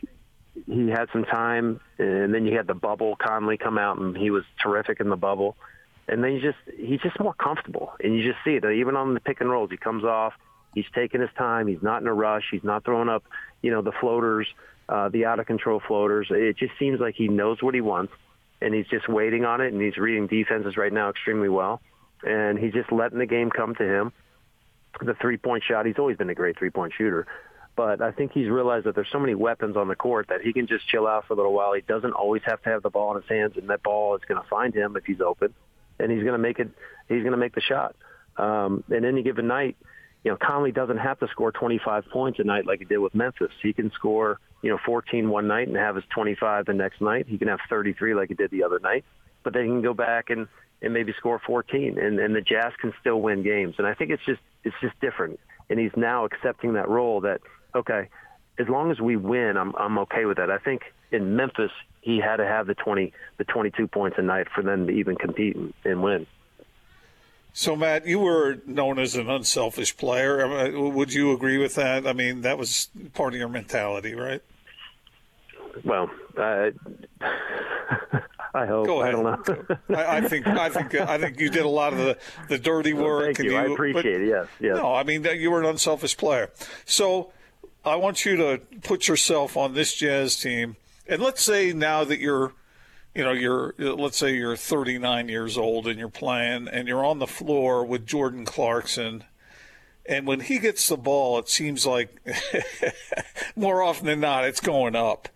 he 0.65 0.89
had 0.89 1.07
some 1.11 1.25
time, 1.25 1.79
and 1.97 2.33
then 2.33 2.45
you 2.45 2.55
had 2.55 2.67
the 2.67 2.73
bubble. 2.73 3.15
Conley 3.15 3.57
come 3.57 3.77
out, 3.77 3.97
and 3.97 4.15
he 4.15 4.31
was 4.31 4.43
terrific 4.61 4.99
in 4.99 5.09
the 5.09 5.17
bubble. 5.17 5.55
And 6.07 6.23
then 6.23 6.33
you 6.33 6.41
just 6.41 6.57
he's 6.75 7.01
just 7.01 7.19
more 7.19 7.33
comfortable, 7.33 7.93
and 8.03 8.15
you 8.15 8.23
just 8.23 8.43
see 8.43 8.51
it 8.51 8.65
even 8.65 8.95
on 8.95 9.13
the 9.13 9.19
pick 9.19 9.41
and 9.41 9.49
rolls. 9.49 9.69
He 9.69 9.77
comes 9.77 10.03
off, 10.03 10.33
he's 10.73 10.85
taking 10.95 11.21
his 11.21 11.29
time. 11.37 11.67
He's 11.67 11.83
not 11.83 12.01
in 12.01 12.07
a 12.07 12.13
rush. 12.13 12.45
He's 12.51 12.63
not 12.63 12.83
throwing 12.83 13.09
up, 13.09 13.23
you 13.61 13.71
know, 13.71 13.81
the 13.81 13.91
floaters, 13.91 14.47
uh, 14.87 15.09
the 15.09 15.25
out 15.25 15.39
of 15.39 15.45
control 15.45 15.81
floaters. 15.85 16.27
It 16.31 16.57
just 16.57 16.73
seems 16.79 16.99
like 16.99 17.15
he 17.15 17.27
knows 17.27 17.61
what 17.61 17.75
he 17.75 17.81
wants, 17.81 18.13
and 18.61 18.73
he's 18.73 18.87
just 18.87 19.07
waiting 19.07 19.45
on 19.45 19.61
it. 19.61 19.71
And 19.71 19.81
he's 19.81 19.97
reading 19.97 20.27
defenses 20.27 20.77
right 20.77 20.91
now 20.91 21.09
extremely 21.09 21.49
well, 21.49 21.81
and 22.23 22.57
he's 22.57 22.73
just 22.73 22.91
letting 22.91 23.19
the 23.19 23.27
game 23.27 23.51
come 23.51 23.75
to 23.75 23.83
him 23.83 24.11
the 25.01 25.15
three 25.21 25.37
point 25.37 25.63
shot. 25.63 25.85
He's 25.85 25.99
always 25.99 26.17
been 26.17 26.29
a 26.29 26.35
great 26.35 26.57
three 26.57 26.69
point 26.69 26.93
shooter, 26.97 27.27
But 27.75 28.01
I 28.01 28.11
think 28.11 28.31
he's 28.33 28.49
realized 28.49 28.85
that 28.85 28.95
there's 28.95 29.09
so 29.11 29.19
many 29.19 29.35
weapons 29.35 29.77
on 29.77 29.87
the 29.87 29.95
court 29.95 30.27
that 30.29 30.41
he 30.41 30.53
can 30.53 30.67
just 30.67 30.87
chill 30.87 31.07
out 31.07 31.25
for 31.27 31.33
a 31.33 31.37
little 31.37 31.53
while. 31.53 31.73
He 31.73 31.81
doesn't 31.81 32.13
always 32.13 32.41
have 32.45 32.61
to 32.63 32.69
have 32.69 32.83
the 32.83 32.89
ball 32.89 33.15
in 33.15 33.21
his 33.21 33.29
hands, 33.29 33.53
and 33.55 33.69
that 33.69 33.83
ball 33.83 34.15
is 34.15 34.21
going 34.27 34.41
to 34.41 34.47
find 34.47 34.73
him 34.73 34.95
if 34.97 35.05
he's 35.05 35.21
open, 35.21 35.53
and 35.99 36.11
he's 36.11 36.23
going 36.23 36.33
to 36.33 36.39
make 36.39 36.59
it. 36.59 36.69
He's 37.07 37.21
going 37.21 37.31
to 37.31 37.37
make 37.37 37.55
the 37.55 37.61
shot. 37.61 37.95
Um, 38.37 38.83
and 38.89 39.05
any 39.05 39.23
given 39.23 39.47
night, 39.47 39.75
you 40.23 40.31
know, 40.31 40.37
Conley 40.37 40.71
doesn't 40.71 40.97
have 40.97 41.19
to 41.19 41.27
score 41.27 41.51
25 41.51 42.05
points 42.11 42.39
a 42.39 42.43
night 42.43 42.65
like 42.65 42.79
he 42.79 42.85
did 42.85 42.97
with 42.97 43.15
Memphis. 43.15 43.51
He 43.61 43.73
can 43.73 43.91
score, 43.91 44.39
you 44.61 44.69
know, 44.69 44.79
14 44.85 45.29
one 45.29 45.47
night 45.47 45.67
and 45.67 45.77
have 45.77 45.95
his 45.95 46.05
25 46.13 46.65
the 46.65 46.73
next 46.73 47.01
night. 47.01 47.25
He 47.27 47.37
can 47.37 47.47
have 47.47 47.59
33 47.69 48.15
like 48.15 48.29
he 48.29 48.35
did 48.35 48.51
the 48.51 48.63
other 48.63 48.79
night, 48.79 49.05
but 49.43 49.53
then 49.53 49.63
he 49.63 49.69
can 49.69 49.81
go 49.81 49.93
back 49.93 50.29
and 50.29 50.47
and 50.81 50.93
maybe 50.93 51.13
score 51.17 51.41
14, 51.45 51.97
and 51.99 52.19
and 52.19 52.35
the 52.35 52.41
Jazz 52.41 52.71
can 52.79 52.93
still 53.01 53.21
win 53.21 53.43
games. 53.43 53.75
And 53.77 53.87
I 53.87 53.93
think 53.93 54.11
it's 54.11 54.23
just 54.25 54.39
it's 54.63 54.75
just 54.81 54.99
different. 54.99 55.39
And 55.69 55.79
he's 55.79 55.95
now 55.95 56.25
accepting 56.25 56.73
that 56.73 56.89
role 56.89 57.21
that 57.21 57.41
okay, 57.75 58.09
as 58.57 58.67
long 58.67 58.91
as 58.91 58.99
we 58.99 59.15
win, 59.15 59.57
I'm 59.57 59.75
I'm 59.75 59.97
okay 59.99 60.25
with 60.25 60.37
that. 60.37 60.49
I 60.49 60.57
think 60.57 60.81
in 61.11 61.35
Memphis 61.35 61.71
he 62.01 62.19
had 62.19 62.37
to 62.37 62.45
have 62.45 62.67
the 62.67 62.75
20 62.75 63.13
the 63.37 63.43
22 63.43 63.87
points 63.87 64.17
a 64.17 64.21
night 64.21 64.47
for 64.53 64.63
them 64.63 64.87
to 64.87 64.93
even 64.93 65.15
compete 65.15 65.55
and, 65.55 65.73
and 65.85 66.03
win. 66.03 66.27
So, 67.51 67.75
Matt, 67.75 68.05
you 68.05 68.19
were 68.19 68.59
known 68.65 68.99
as 68.99 69.15
an 69.15 69.29
unselfish 69.29 69.97
player. 69.97 70.79
Would 70.79 71.13
you 71.13 71.33
agree 71.33 71.57
with 71.57 71.75
that? 71.75 72.05
I 72.05 72.13
mean, 72.13 72.41
that 72.41 72.57
was 72.57 72.89
part 73.13 73.33
of 73.33 73.39
your 73.39 73.49
mentality, 73.49 74.13
right? 74.13 74.41
Well, 75.83 76.09
uh, 76.37 76.69
I 78.53 78.65
hope. 78.65 78.87
Go 78.87 79.01
ahead. 79.01 79.15
I 79.15 79.21
don't 79.21 79.69
know. 79.69 79.77
I, 79.95 80.17
I, 80.17 80.21
think 80.21 80.47
I 80.47 80.69
think 80.69 80.95
I 80.95 81.17
think 81.17 81.39
you 81.39 81.49
did 81.49 81.63
a 81.63 81.69
lot 81.69 81.93
of 81.93 81.99
the, 81.99 82.17
the 82.47 82.57
dirty 82.57 82.93
oh, 82.93 83.03
work. 83.03 83.19
Well, 83.19 83.33
thank 83.33 83.39
you. 83.39 83.51
you. 83.51 83.57
I 83.57 83.65
appreciate 83.65 84.21
it. 84.21 84.27
Yes. 84.27 84.47
Yes. 84.59 84.77
No, 84.77 84.93
I 84.93 85.03
mean 85.03 85.23
you 85.23 85.51
were 85.51 85.59
an 85.59 85.67
unselfish 85.67 86.17
player. 86.17 86.51
So 86.85 87.31
I 87.85 87.95
want 87.95 88.25
you 88.25 88.37
to 88.37 88.61
put 88.81 89.07
yourself 89.07 89.55
on 89.55 89.73
this 89.73 89.93
Jazz 89.95 90.35
team, 90.35 90.77
and 91.07 91.21
let's 91.21 91.41
say 91.41 91.73
now 91.73 92.03
that 92.03 92.19
you're 92.19 92.53
you 93.15 93.23
know, 93.23 93.31
you're 93.31 93.73
let's 93.77 94.17
say 94.17 94.35
you're 94.35 94.55
39 94.55 95.29
years 95.29 95.57
old 95.57 95.87
and 95.87 95.99
you're 95.99 96.09
playing 96.09 96.67
and 96.67 96.87
you're 96.87 97.03
on 97.03 97.19
the 97.19 97.27
floor 97.27 97.83
with 97.83 98.05
Jordan 98.05 98.45
Clarkson. 98.45 99.23
And 100.05 100.25
when 100.25 100.39
he 100.39 100.59
gets 100.59 100.87
the 100.87 100.97
ball, 100.97 101.37
it 101.39 101.49
seems 101.49 101.85
like 101.85 102.15
more 103.55 103.83
often 103.83 104.05
than 104.07 104.19
not, 104.19 104.45
it's 104.45 104.61
going 104.61 104.95
up. 104.95 105.29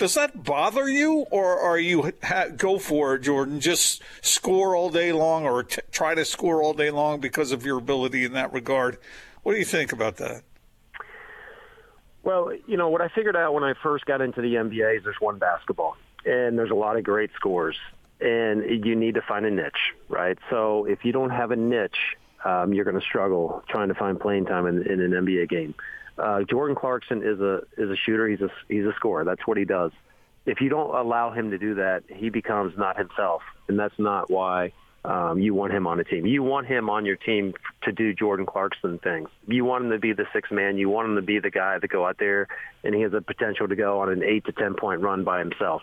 Does 0.00 0.14
that 0.14 0.44
bother 0.44 0.88
you, 0.88 1.26
or 1.30 1.60
are 1.60 1.78
you 1.78 2.10
ha- 2.22 2.48
go 2.56 2.78
for 2.78 3.16
it, 3.16 3.20
Jordan? 3.20 3.60
Just 3.60 4.02
score 4.22 4.74
all 4.74 4.88
day 4.88 5.12
long, 5.12 5.44
or 5.44 5.62
t- 5.62 5.82
try 5.92 6.14
to 6.14 6.24
score 6.24 6.62
all 6.62 6.72
day 6.72 6.90
long 6.90 7.20
because 7.20 7.52
of 7.52 7.66
your 7.66 7.76
ability 7.76 8.24
in 8.24 8.32
that 8.32 8.50
regard. 8.50 8.96
What 9.42 9.52
do 9.52 9.58
you 9.58 9.64
think 9.66 9.92
about 9.92 10.16
that? 10.16 10.42
Well, 12.22 12.50
you 12.66 12.78
know 12.78 12.88
what 12.88 13.02
I 13.02 13.08
figured 13.08 13.36
out 13.36 13.52
when 13.52 13.62
I 13.62 13.74
first 13.82 14.06
got 14.06 14.22
into 14.22 14.40
the 14.40 14.54
NBA 14.54 14.96
is 14.96 15.04
there's 15.04 15.20
one 15.20 15.36
basketball 15.36 15.98
and 16.24 16.58
there's 16.58 16.70
a 16.70 16.74
lot 16.74 16.96
of 16.96 17.04
great 17.04 17.30
scores, 17.34 17.76
and 18.22 18.64
you 18.86 18.96
need 18.96 19.16
to 19.16 19.22
find 19.22 19.44
a 19.44 19.50
niche, 19.50 19.92
right? 20.08 20.38
So 20.48 20.86
if 20.86 21.04
you 21.04 21.12
don't 21.12 21.28
have 21.28 21.50
a 21.50 21.56
niche, 21.56 22.16
um, 22.46 22.72
you're 22.72 22.86
going 22.86 22.98
to 22.98 23.04
struggle 23.04 23.62
trying 23.68 23.88
to 23.88 23.94
find 23.94 24.18
playing 24.18 24.46
time 24.46 24.64
in, 24.66 24.82
in 24.90 25.00
an 25.02 25.10
NBA 25.10 25.50
game. 25.50 25.74
Uh, 26.18 26.42
Jordan 26.48 26.76
Clarkson 26.76 27.22
is 27.22 27.40
a 27.40 27.62
is 27.76 27.90
a 27.90 27.96
shooter. 27.96 28.28
He's 28.28 28.40
a 28.40 28.50
he's 28.68 28.84
a 28.84 28.92
scorer. 28.96 29.24
That's 29.24 29.46
what 29.46 29.56
he 29.56 29.64
does. 29.64 29.92
If 30.46 30.60
you 30.60 30.68
don't 30.68 30.94
allow 30.94 31.32
him 31.32 31.50
to 31.50 31.58
do 31.58 31.74
that, 31.74 32.04
he 32.08 32.30
becomes 32.30 32.76
not 32.76 32.96
himself, 32.96 33.42
and 33.68 33.78
that's 33.78 33.98
not 33.98 34.30
why 34.30 34.72
um, 35.04 35.38
you 35.38 35.54
want 35.54 35.72
him 35.72 35.86
on 35.86 36.00
a 36.00 36.04
team. 36.04 36.26
You 36.26 36.42
want 36.42 36.66
him 36.66 36.88
on 36.88 37.04
your 37.04 37.16
team 37.16 37.54
to 37.82 37.92
do 37.92 38.14
Jordan 38.14 38.46
Clarkson 38.46 38.98
things. 38.98 39.28
You 39.46 39.64
want 39.64 39.84
him 39.84 39.90
to 39.90 39.98
be 39.98 40.12
the 40.12 40.26
sixth 40.32 40.50
man. 40.50 40.78
You 40.78 40.88
want 40.88 41.08
him 41.08 41.16
to 41.16 41.22
be 41.22 41.38
the 41.40 41.50
guy 41.50 41.78
to 41.78 41.88
go 41.88 42.06
out 42.06 42.16
there 42.18 42.48
and 42.82 42.94
he 42.94 43.02
has 43.02 43.12
the 43.12 43.20
potential 43.20 43.68
to 43.68 43.76
go 43.76 44.00
on 44.00 44.10
an 44.10 44.22
eight 44.22 44.46
to 44.46 44.52
ten 44.52 44.74
point 44.74 45.02
run 45.02 45.24
by 45.24 45.38
himself 45.38 45.82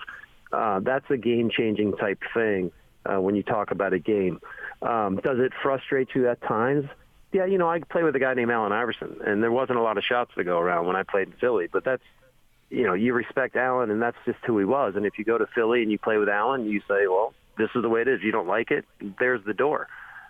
uh, 0.51 0.79
that's 0.79 1.10
a 1.10 1.17
game-changing 1.17 1.98
type 1.98 2.19
thing 2.34 2.72
uh, 3.05 3.19
when 3.19 3.36
you 3.36 3.43
talk 3.43 3.72
about 3.72 3.93
a 3.93 4.00
game. 4.00 4.39
Um, 4.82 5.17
does 5.17 5.39
it 5.39 5.51
frustrate 5.62 6.10
you 6.15 6.30
at 6.30 6.41
times? 6.41 6.86
Yeah, 7.31 7.45
you 7.45 7.57
know, 7.57 7.69
I 7.69 7.79
played 7.79 8.05
with 8.05 8.15
a 8.15 8.19
guy 8.19 8.33
named 8.33 8.51
Allen 8.51 8.71
Iverson, 8.71 9.17
and 9.25 9.43
there 9.43 9.51
wasn't 9.51 9.79
a 9.79 9.81
lot 9.81 9.97
of 9.97 10.03
shots 10.03 10.31
to 10.35 10.43
go 10.43 10.59
around 10.59 10.87
when 10.87 10.95
I 10.95 11.03
played 11.03 11.27
in 11.27 11.33
Philly. 11.33 11.67
But 11.71 11.83
that's, 11.83 12.03
you 12.69 12.83
know, 12.83 12.93
you 12.93 13.13
respect 13.13 13.55
Allen, 13.55 13.91
and 13.91 14.01
that's 14.01 14.17
just 14.25 14.39
who 14.45 14.57
he 14.57 14.65
was. 14.65 14.93
And 14.95 15.05
if 15.05 15.17
you 15.17 15.25
go 15.25 15.37
to 15.37 15.45
Philly 15.53 15.81
and 15.81 15.91
you 15.91 15.99
play 15.99 16.17
with 16.17 16.29
Allen, 16.29 16.65
you 16.65 16.79
say, 16.87 17.07
well, 17.07 17.33
this 17.57 17.69
is 17.75 17.81
the 17.81 17.89
way 17.89 18.01
it 18.01 18.07
is. 18.07 18.21
You 18.23 18.31
don't 18.31 18.47
like 18.47 18.71
it, 18.71 18.85
there's 19.19 19.43
the 19.45 19.53
door. 19.53 19.87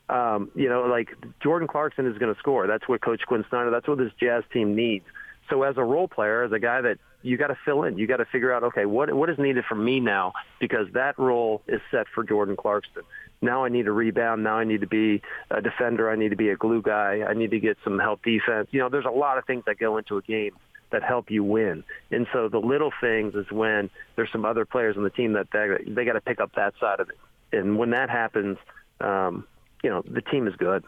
Um, 0.09 0.49
you 0.55 0.69
know, 0.69 0.83
like 0.83 1.09
Jordan 1.41 1.67
Clarkson 1.67 2.07
is 2.07 2.17
going 2.17 2.33
to 2.33 2.39
score. 2.39 2.65
That's 2.65 2.87
what 2.87 3.01
Coach 3.01 3.21
Quin 3.27 3.43
Snyder. 3.49 3.69
That's 3.69 3.87
what 3.87 3.97
this 3.97 4.11
Jazz 4.19 4.43
team 4.53 4.75
needs. 4.75 5.05
So 5.49 5.63
as 5.63 5.77
a 5.77 5.83
role 5.83 6.07
player, 6.07 6.43
as 6.43 6.51
a 6.51 6.59
guy 6.59 6.81
that 6.81 6.97
you 7.21 7.37
got 7.37 7.47
to 7.47 7.57
fill 7.65 7.83
in, 7.83 7.97
you 7.97 8.07
got 8.07 8.17
to 8.17 8.25
figure 8.25 8.53
out, 8.53 8.63
okay, 8.63 8.85
what 8.85 9.13
what 9.13 9.29
is 9.29 9.37
needed 9.37 9.65
from 9.65 9.83
me 9.83 9.99
now 9.99 10.33
because 10.59 10.87
that 10.93 11.17
role 11.19 11.61
is 11.67 11.81
set 11.91 12.07
for 12.13 12.23
Jordan 12.23 12.55
Clarkson. 12.55 13.03
Now 13.41 13.65
I 13.65 13.69
need 13.69 13.85
to 13.85 13.91
rebound. 13.91 14.43
Now 14.43 14.57
I 14.57 14.63
need 14.63 14.81
to 14.81 14.87
be 14.87 15.21
a 15.51 15.61
defender. 15.61 16.09
I 16.09 16.15
need 16.15 16.29
to 16.29 16.35
be 16.35 16.49
a 16.49 16.55
glue 16.55 16.81
guy. 16.81 17.21
I 17.27 17.33
need 17.33 17.51
to 17.51 17.59
get 17.59 17.77
some 17.83 17.99
help 17.99 18.23
defense. 18.23 18.69
You 18.71 18.79
know, 18.79 18.89
there's 18.89 19.05
a 19.05 19.11
lot 19.11 19.37
of 19.37 19.45
things 19.45 19.63
that 19.67 19.77
go 19.77 19.97
into 19.97 20.17
a 20.17 20.21
game 20.21 20.51
that 20.91 21.03
help 21.03 21.29
you 21.29 21.43
win. 21.43 21.83
And 22.11 22.27
so 22.31 22.47
the 22.49 22.59
little 22.59 22.91
things 23.01 23.35
is 23.35 23.45
when 23.51 23.89
there's 24.15 24.31
some 24.31 24.45
other 24.45 24.65
players 24.65 24.95
on 24.97 25.03
the 25.03 25.09
team 25.09 25.33
that 25.33 25.47
they, 25.51 25.91
they 25.91 26.05
got 26.05 26.13
to 26.13 26.21
pick 26.21 26.39
up 26.39 26.55
that 26.55 26.73
side 26.79 26.99
of 26.99 27.09
it. 27.09 27.17
And 27.51 27.77
when 27.77 27.91
that 27.91 28.09
happens, 28.09 28.57
um, 29.01 29.45
you 29.83 29.89
know, 29.89 30.01
the 30.01 30.21
team 30.21 30.47
is 30.47 30.55
good. 30.55 30.83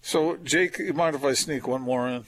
So, 0.00 0.36
Jake, 0.36 0.78
you 0.78 0.92
mind 0.92 1.16
if 1.16 1.24
I 1.24 1.32
sneak 1.32 1.66
one 1.66 1.82
more 1.82 2.08
in? 2.08 2.24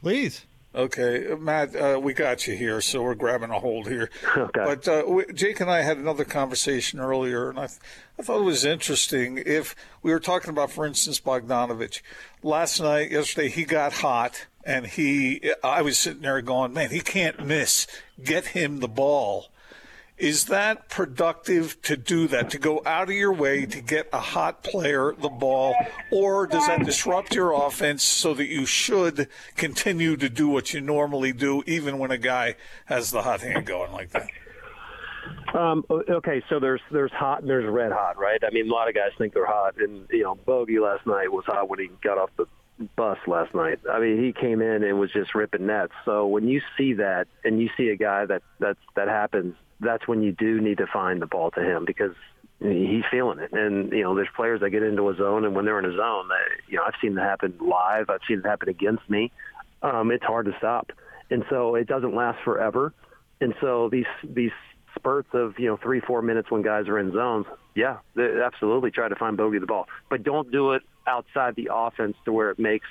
Please. 0.00 0.44
Okay, 0.72 1.34
Matt, 1.36 1.74
uh, 1.74 1.98
we 2.00 2.14
got 2.14 2.46
you 2.46 2.54
here, 2.54 2.80
so 2.80 3.02
we're 3.02 3.16
grabbing 3.16 3.50
a 3.50 3.58
hold 3.58 3.88
here. 3.88 4.08
Okay. 4.36 4.62
But 4.64 4.86
uh, 4.86 5.02
we, 5.06 5.24
Jake 5.34 5.60
and 5.60 5.68
I 5.70 5.82
had 5.82 5.96
another 5.96 6.24
conversation 6.24 7.00
earlier, 7.00 7.50
and 7.50 7.58
I, 7.58 7.66
th- 7.66 7.80
I 8.18 8.22
thought 8.22 8.38
it 8.38 8.44
was 8.44 8.64
interesting. 8.64 9.42
If 9.44 9.74
we 10.02 10.12
were 10.12 10.20
talking 10.20 10.50
about, 10.50 10.70
for 10.70 10.86
instance, 10.86 11.20
Bogdanovich 11.20 12.00
last 12.42 12.80
night, 12.80 13.10
yesterday, 13.10 13.48
he 13.48 13.64
got 13.64 13.92
hot, 13.94 14.46
and 14.64 14.86
he, 14.86 15.52
I 15.64 15.82
was 15.82 15.98
sitting 15.98 16.22
there 16.22 16.40
going, 16.42 16.72
man, 16.72 16.90
he 16.90 17.00
can't 17.00 17.44
miss. 17.44 17.88
Get 18.22 18.46
him 18.48 18.78
the 18.78 18.88
ball. 18.88 19.49
Is 20.20 20.44
that 20.46 20.90
productive 20.90 21.80
to 21.82 21.96
do 21.96 22.28
that, 22.28 22.50
to 22.50 22.58
go 22.58 22.82
out 22.84 23.08
of 23.08 23.14
your 23.14 23.32
way 23.32 23.64
to 23.64 23.80
get 23.80 24.08
a 24.12 24.20
hot 24.20 24.62
player 24.62 25.14
the 25.18 25.30
ball, 25.30 25.74
or 26.10 26.46
does 26.46 26.66
that 26.66 26.84
disrupt 26.84 27.34
your 27.34 27.52
offense 27.52 28.02
so 28.02 28.34
that 28.34 28.46
you 28.46 28.66
should 28.66 29.28
continue 29.56 30.18
to 30.18 30.28
do 30.28 30.46
what 30.46 30.74
you 30.74 30.82
normally 30.82 31.32
do, 31.32 31.62
even 31.66 31.98
when 31.98 32.10
a 32.10 32.18
guy 32.18 32.56
has 32.84 33.10
the 33.10 33.22
hot 33.22 33.40
hand 33.40 33.64
going 33.64 33.92
like 33.92 34.10
that? 34.10 34.28
Um, 35.54 35.84
okay, 35.90 36.42
so 36.48 36.60
there's 36.60 36.82
there's 36.90 37.12
hot 37.12 37.40
and 37.40 37.48
there's 37.48 37.68
red 37.68 37.90
hot, 37.90 38.18
right? 38.18 38.42
I 38.44 38.50
mean, 38.50 38.70
a 38.70 38.72
lot 38.72 38.88
of 38.88 38.94
guys 38.94 39.10
think 39.16 39.32
they're 39.32 39.46
hot, 39.46 39.76
and 39.78 40.06
you 40.10 40.22
know, 40.22 40.34
Bogey 40.34 40.78
last 40.78 41.06
night 41.06 41.32
was 41.32 41.44
hot 41.46 41.68
when 41.68 41.78
he 41.78 41.88
got 42.02 42.18
off 42.18 42.30
the 42.36 42.46
bus 42.96 43.18
last 43.26 43.54
night. 43.54 43.80
I 43.90 44.00
mean, 44.00 44.22
he 44.22 44.32
came 44.32 44.60
in 44.62 44.84
and 44.84 44.98
was 44.98 45.10
just 45.12 45.34
ripping 45.34 45.66
nets. 45.66 45.92
So 46.04 46.26
when 46.26 46.46
you 46.46 46.60
see 46.76 46.94
that, 46.94 47.26
and 47.44 47.60
you 47.60 47.70
see 47.76 47.88
a 47.88 47.96
guy 47.96 48.26
that 48.26 48.42
that 48.58 48.76
that 48.96 49.08
happens, 49.08 49.54
that's 49.80 50.06
when 50.06 50.22
you 50.22 50.32
do 50.32 50.60
need 50.60 50.78
to 50.78 50.86
find 50.86 51.20
the 51.20 51.26
ball 51.26 51.50
to 51.52 51.60
him 51.60 51.84
because 51.84 52.14
he's 52.60 53.04
feeling 53.10 53.38
it. 53.38 53.52
And 53.52 53.92
you 53.92 54.02
know, 54.02 54.14
there's 54.14 54.28
players 54.36 54.60
that 54.60 54.70
get 54.70 54.82
into 54.82 55.08
a 55.08 55.16
zone, 55.16 55.44
and 55.44 55.54
when 55.54 55.64
they're 55.64 55.78
in 55.78 55.84
a 55.84 55.96
zone, 55.96 56.28
they, 56.28 56.72
you 56.72 56.76
know, 56.76 56.84
I've 56.86 56.94
seen 57.00 57.16
it 57.16 57.20
happen 57.20 57.54
live. 57.60 58.10
I've 58.10 58.20
seen 58.28 58.40
it 58.40 58.46
happen 58.46 58.68
against 58.68 59.08
me. 59.08 59.32
Um, 59.82 60.10
it's 60.10 60.24
hard 60.24 60.46
to 60.46 60.52
stop, 60.58 60.92
and 61.30 61.44
so 61.48 61.74
it 61.74 61.86
doesn't 61.86 62.14
last 62.14 62.38
forever. 62.44 62.92
And 63.40 63.54
so 63.60 63.88
these 63.90 64.06
these 64.22 64.52
spurts 64.94 65.28
of 65.32 65.58
you 65.58 65.66
know 65.66 65.78
three 65.82 66.00
four 66.00 66.20
minutes 66.20 66.50
when 66.50 66.62
guys 66.62 66.86
are 66.88 66.98
in 66.98 67.12
zones, 67.12 67.46
yeah, 67.74 67.98
absolutely 68.18 68.90
try 68.90 69.08
to 69.08 69.16
find 69.16 69.36
bogey 69.36 69.58
the 69.58 69.66
ball, 69.66 69.86
but 70.10 70.22
don't 70.22 70.50
do 70.52 70.72
it 70.72 70.82
outside 71.06 71.56
the 71.56 71.70
offense 71.72 72.16
to 72.26 72.32
where 72.32 72.50
it 72.50 72.58
makes 72.58 72.86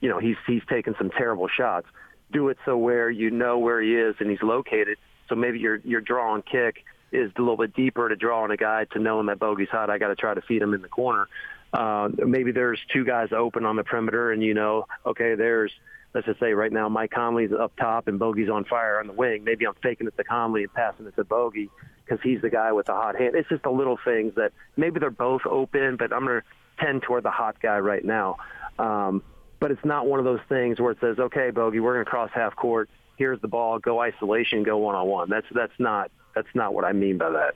you 0.00 0.08
know 0.08 0.18
he's 0.18 0.36
he's 0.46 0.62
taking 0.68 0.94
some 0.98 1.10
terrible 1.10 1.48
shots. 1.48 1.86
Do 2.30 2.48
it 2.48 2.58
so 2.64 2.76
where 2.76 3.10
you 3.10 3.30
know 3.30 3.58
where 3.58 3.80
he 3.80 3.94
is 3.94 4.16
and 4.18 4.28
he's 4.28 4.42
located 4.42 4.98
so 5.28 5.34
maybe 5.34 5.58
your 5.58 5.76
your 5.76 6.00
draw 6.00 6.34
and 6.34 6.44
kick 6.44 6.84
is 7.12 7.30
a 7.36 7.40
little 7.40 7.56
bit 7.56 7.74
deeper 7.74 8.08
to 8.08 8.16
draw 8.16 8.42
on 8.42 8.50
a 8.50 8.56
guy 8.56 8.84
to 8.92 8.98
knowing 8.98 9.26
that 9.26 9.38
bogey's 9.38 9.68
hot. 9.68 9.88
I 9.90 9.98
got 9.98 10.08
to 10.08 10.16
try 10.16 10.34
to 10.34 10.42
feed 10.42 10.62
him 10.62 10.74
in 10.74 10.82
the 10.82 10.88
corner. 10.88 11.28
Uh, 11.72 12.08
maybe 12.24 12.52
there's 12.52 12.80
two 12.92 13.04
guys 13.04 13.30
open 13.32 13.64
on 13.64 13.76
the 13.76 13.84
perimeter, 13.84 14.32
and 14.32 14.42
you 14.42 14.54
know, 14.54 14.86
okay, 15.04 15.34
there's 15.34 15.72
let's 16.14 16.26
just 16.26 16.38
say 16.40 16.52
right 16.52 16.72
now 16.72 16.88
Mike 16.88 17.10
Conley's 17.10 17.52
up 17.52 17.72
top 17.76 18.06
and 18.06 18.18
Bogey's 18.18 18.48
on 18.48 18.64
fire 18.64 19.00
on 19.00 19.06
the 19.06 19.12
wing. 19.12 19.44
Maybe 19.44 19.66
I'm 19.66 19.74
faking 19.82 20.06
it 20.06 20.16
to 20.16 20.24
Conley 20.24 20.62
and 20.62 20.72
passing 20.72 21.06
it 21.06 21.16
to 21.16 21.24
Bogey 21.24 21.70
because 22.04 22.20
he's 22.22 22.40
the 22.40 22.50
guy 22.50 22.72
with 22.72 22.86
the 22.86 22.92
hot 22.92 23.16
hand. 23.16 23.34
It's 23.34 23.48
just 23.48 23.64
the 23.64 23.70
little 23.70 23.98
things 24.04 24.34
that 24.36 24.52
maybe 24.76 25.00
they're 25.00 25.10
both 25.10 25.42
open, 25.46 25.96
but 25.96 26.12
I'm 26.12 26.24
going 26.24 26.40
to 26.40 26.84
tend 26.84 27.02
toward 27.02 27.24
the 27.24 27.30
hot 27.30 27.60
guy 27.60 27.78
right 27.78 28.04
now. 28.04 28.36
Um, 28.78 29.22
but 29.60 29.70
it's 29.70 29.84
not 29.84 30.06
one 30.06 30.18
of 30.18 30.24
those 30.24 30.40
things 30.48 30.78
where 30.78 30.92
it 30.92 30.98
says, 31.00 31.18
okay, 31.18 31.50
Bogey, 31.50 31.80
we're 31.80 31.94
going 31.94 32.04
to 32.04 32.10
cross 32.10 32.30
half 32.34 32.54
court 32.54 32.90
here's 33.16 33.40
the 33.40 33.48
ball, 33.48 33.78
go 33.78 34.00
isolation, 34.00 34.62
go 34.62 34.78
one 34.78 34.94
on 34.94 35.06
one. 35.06 35.30
That's 35.30 35.46
that's 35.54 35.72
not 35.78 36.10
that's 36.34 36.48
not 36.54 36.74
what 36.74 36.84
I 36.84 36.92
mean 36.92 37.18
by 37.18 37.30
that. 37.30 37.54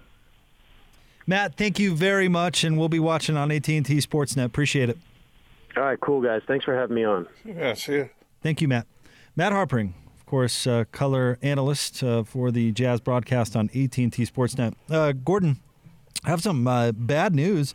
Matt, 1.27 1.57
thank 1.57 1.79
you 1.79 1.95
very 1.95 2.29
much, 2.29 2.65
and 2.65 2.79
we'll 2.79 2.89
be 2.89 2.99
watching 2.99 3.37
on 3.37 3.51
AT 3.51 3.69
and 3.69 3.85
T 3.85 3.99
Sportsnet. 3.99 4.45
Appreciate 4.45 4.89
it. 4.89 4.99
All 5.77 5.83
right, 5.83 6.01
cool 6.01 6.23
guys. 6.23 6.43
Thanks 6.47 6.65
for 6.65 6.75
having 6.75 6.97
me 6.97 7.05
on. 7.05 7.27
Yeah, 7.45 7.75
see 7.75 7.93
you. 7.93 8.11
Thank 8.43 8.61
you, 8.61 8.69
Matt. 8.69 8.87
Matt 9.37 9.53
Harpring, 9.53 9.95
of 10.19 10.27
course, 10.27 10.67
uh, 10.67 10.85
color 10.91 11.39
analyst 11.43 12.03
uh, 12.03 12.25
for 12.25 12.51
the 12.51 12.73
Jazz 12.73 13.01
broadcast 13.01 13.55
on 13.55 13.67
AT&T 13.67 14.11
Sportsnet. 14.11 14.75
Uh, 14.91 15.13
Gordon, 15.13 15.59
I 16.25 16.31
have 16.31 16.43
some 16.43 16.67
uh, 16.67 16.93
bad 16.93 17.35
news. 17.35 17.75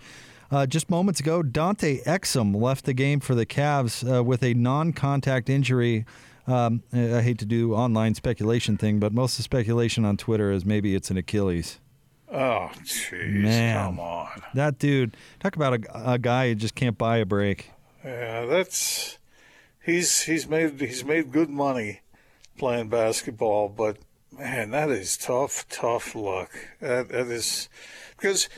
Uh, 0.51 0.65
just 0.65 0.89
moments 0.89 1.19
ago, 1.19 1.41
Dante 1.41 2.01
Exum 2.03 2.55
left 2.59 2.85
the 2.85 2.93
game 2.93 3.19
for 3.19 3.33
the 3.33 3.45
Cavs 3.45 4.03
uh, 4.03 4.23
with 4.23 4.43
a 4.43 4.53
non-contact 4.53 5.49
injury. 5.49 6.05
Um, 6.45 6.83
I 6.91 7.21
hate 7.21 7.37
to 7.39 7.45
do 7.45 7.73
online 7.73 8.15
speculation 8.15 8.77
thing, 8.77 8.99
but 8.99 9.13
most 9.13 9.33
of 9.33 9.37
the 9.37 9.43
speculation 9.43 10.03
on 10.03 10.17
Twitter 10.17 10.51
is 10.51 10.65
maybe 10.65 10.93
it's 10.95 11.09
an 11.09 11.17
Achilles. 11.17 11.79
Oh, 12.31 12.71
jeez, 12.83 13.43
Man. 13.43 13.85
come 13.85 13.99
on. 13.99 14.41
That 14.53 14.79
dude, 14.79 15.15
talk 15.39 15.55
about 15.55 15.73
a, 15.85 16.13
a 16.13 16.17
guy 16.17 16.49
who 16.49 16.55
just 16.55 16.75
can't 16.75 16.97
buy 16.97 17.17
a 17.17 17.25
break. 17.25 17.69
Yeah, 18.03 18.45
that's 18.45 19.19
he's 19.85 20.23
he's 20.23 20.47
made 20.47 20.79
he's 20.81 21.05
made 21.05 21.31
good 21.31 21.49
money 21.49 22.01
playing 22.57 22.89
basketball, 22.89 23.69
but 23.69 23.97
man, 24.37 24.71
that 24.71 24.89
is 24.89 25.15
tough, 25.15 25.65
tough 25.69 26.15
luck. 26.15 26.49
That 26.81 27.09
that 27.09 27.27
is 27.27 27.69
because 28.17 28.49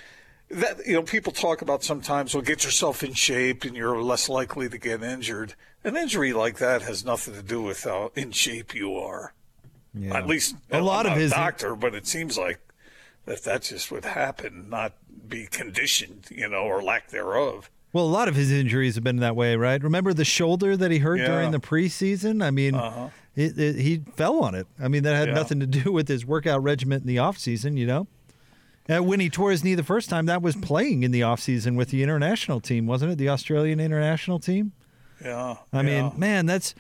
that 0.50 0.86
you 0.86 0.94
know 0.94 1.02
people 1.04 1.32
talk 1.34 1.62
about 1.62 1.84
sometimes 1.84 2.34
well 2.34 2.42
get 2.44 2.64
yourself 2.64 3.04
in 3.04 3.14
shape 3.14 3.64
and 3.64 3.76
you're 3.76 4.02
less 4.02 4.30
likely 4.30 4.70
to 4.70 4.78
get 4.78 5.02
injured. 5.04 5.56
An 5.84 5.96
injury 5.96 6.34
like 6.34 6.58
that 6.58 6.82
has 6.84 7.06
nothing 7.06 7.34
to 7.36 7.44
do 7.44 7.62
with 7.62 7.84
how 7.84 8.12
in 8.16 8.32
shape 8.32 8.74
you 8.74 8.96
are. 8.96 9.34
Yeah. 9.94 10.18
At 10.18 10.28
least 10.28 10.56
A 10.72 10.82
lot 10.82 11.06
I'm 11.06 11.14
of 11.14 11.18
his- 11.18 11.32
doctor, 11.32 11.76
but 11.76 11.94
it 11.96 12.06
seems 12.08 12.38
like 12.38 12.60
that 13.26 13.44
that 13.44 13.62
just 13.64 13.92
would 13.92 14.06
happen, 14.06 14.68
not 14.70 14.94
be 15.28 15.48
conditioned, 15.48 16.28
you 16.30 16.48
know, 16.50 16.58
or 16.64 16.84
lack 16.84 17.10
thereof. 17.10 17.70
Well, 17.94 18.04
a 18.06 18.08
lot 18.10 18.28
of 18.28 18.36
his 18.36 18.52
injuries 18.52 18.96
have 18.96 19.04
been 19.06 19.18
that 19.18 19.36
way, 19.38 19.56
right? 19.56 19.82
Remember 19.82 20.14
the 20.14 20.26
shoulder 20.26 20.76
that 20.76 20.92
he 20.92 20.98
hurt 21.00 21.20
Yeah. 21.20 21.28
during 21.28 21.52
the 21.52 21.60
preseason? 21.60 22.44
I 22.44 22.52
mean, 22.52 22.76
Uh-huh. 22.76 23.10
it, 23.36 23.58
it, 23.58 23.76
he 23.78 24.04
fell 24.16 24.44
on 24.44 24.54
it. 24.54 24.68
I 24.80 24.90
mean, 24.90 25.04
that 25.04 25.16
had 25.16 25.30
Yeah. 25.30 25.34
nothing 25.36 25.60
to 25.62 25.66
do 25.66 25.92
with 25.94 26.08
his 26.10 26.26
workout 26.26 26.62
regimen 26.62 27.02
in 27.02 27.08
the 27.08 27.16
offseason, 27.18 27.78
you 27.78 27.86
know? 27.88 28.08
And 28.88 29.08
when 29.08 29.20
he 29.20 29.30
tore 29.30 29.52
his 29.52 29.64
knee 29.64 29.76
the 29.76 29.84
first 29.84 30.10
time, 30.10 30.28
that 30.28 30.42
was 30.42 30.56
playing 30.56 31.04
in 31.04 31.12
the 31.12 31.22
offseason 31.22 31.76
with 31.76 31.90
the 31.90 32.04
international 32.04 32.60
team, 32.60 32.86
wasn't 32.86 33.14
it? 33.14 33.18
The 33.18 33.30
Australian 33.30 33.80
international 33.80 34.40
team? 34.40 34.74
Yeah. 35.24 35.58
I 35.74 35.82
yeah. 35.82 35.82
mean, 35.82 36.20
man, 36.20 36.46
that's. 36.46 36.76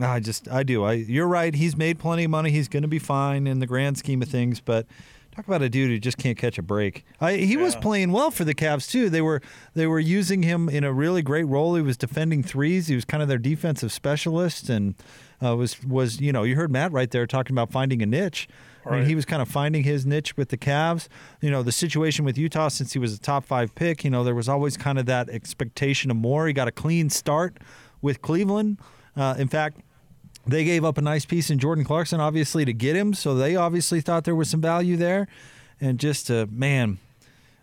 I 0.00 0.20
just, 0.20 0.48
I 0.48 0.62
do. 0.62 0.84
I, 0.84 0.92
you're 0.92 1.26
right. 1.26 1.54
He's 1.54 1.76
made 1.76 1.98
plenty 1.98 2.24
of 2.24 2.30
money. 2.30 2.50
He's 2.50 2.68
going 2.68 2.82
to 2.82 2.88
be 2.88 2.98
fine 2.98 3.46
in 3.46 3.58
the 3.58 3.66
grand 3.66 3.98
scheme 3.98 4.22
of 4.22 4.28
things. 4.28 4.60
But 4.60 4.86
talk 5.34 5.46
about 5.46 5.62
a 5.62 5.68
dude 5.68 5.90
who 5.90 5.98
just 5.98 6.18
can't 6.18 6.36
catch 6.36 6.58
a 6.58 6.62
break. 6.62 7.04
I, 7.20 7.36
he 7.36 7.56
was 7.56 7.74
playing 7.76 8.12
well 8.12 8.30
for 8.30 8.44
the 8.44 8.54
Cavs 8.54 8.90
too. 8.90 9.08
They 9.08 9.22
were, 9.22 9.40
they 9.74 9.86
were 9.86 9.98
using 9.98 10.42
him 10.42 10.68
in 10.68 10.84
a 10.84 10.92
really 10.92 11.22
great 11.22 11.44
role. 11.44 11.74
He 11.74 11.82
was 11.82 11.96
defending 11.96 12.42
threes. 12.42 12.88
He 12.88 12.94
was 12.94 13.04
kind 13.04 13.22
of 13.22 13.28
their 13.28 13.38
defensive 13.38 13.90
specialist, 13.90 14.68
and 14.68 14.94
uh, 15.42 15.56
was 15.56 15.82
was 15.84 16.20
you 16.20 16.32
know 16.32 16.42
you 16.42 16.56
heard 16.56 16.70
Matt 16.70 16.92
right 16.92 17.10
there 17.10 17.26
talking 17.26 17.54
about 17.54 17.72
finding 17.72 18.02
a 18.02 18.06
niche. 18.06 18.48
I 18.88 18.96
mean, 18.96 19.06
he 19.06 19.14
was 19.14 19.24
kind 19.24 19.42
of 19.42 19.48
finding 19.48 19.84
his 19.84 20.06
niche 20.06 20.36
with 20.36 20.48
the 20.48 20.56
Cavs. 20.56 21.08
You 21.40 21.50
know, 21.50 21.62
the 21.62 21.72
situation 21.72 22.24
with 22.24 22.38
Utah 22.38 22.68
since 22.68 22.92
he 22.92 22.98
was 22.98 23.14
a 23.14 23.20
top 23.20 23.44
five 23.44 23.74
pick. 23.74 24.04
You 24.04 24.10
know, 24.10 24.24
there 24.24 24.34
was 24.34 24.48
always 24.48 24.76
kind 24.76 24.98
of 24.98 25.06
that 25.06 25.28
expectation 25.28 26.10
of 26.10 26.16
more. 26.16 26.46
He 26.46 26.52
got 26.52 26.68
a 26.68 26.72
clean 26.72 27.10
start 27.10 27.58
with 28.00 28.22
Cleveland. 28.22 28.78
Uh, 29.16 29.34
in 29.38 29.48
fact, 29.48 29.80
they 30.46 30.64
gave 30.64 30.84
up 30.84 30.96
a 30.96 31.02
nice 31.02 31.24
piece 31.24 31.50
in 31.50 31.58
Jordan 31.58 31.84
Clarkson, 31.84 32.20
obviously, 32.20 32.64
to 32.64 32.72
get 32.72 32.96
him. 32.96 33.12
So 33.12 33.34
they 33.34 33.56
obviously 33.56 34.00
thought 34.00 34.24
there 34.24 34.34
was 34.34 34.48
some 34.48 34.60
value 34.60 34.96
there. 34.96 35.28
And 35.80 35.98
just, 35.98 36.30
uh, 36.30 36.46
man, 36.50 36.98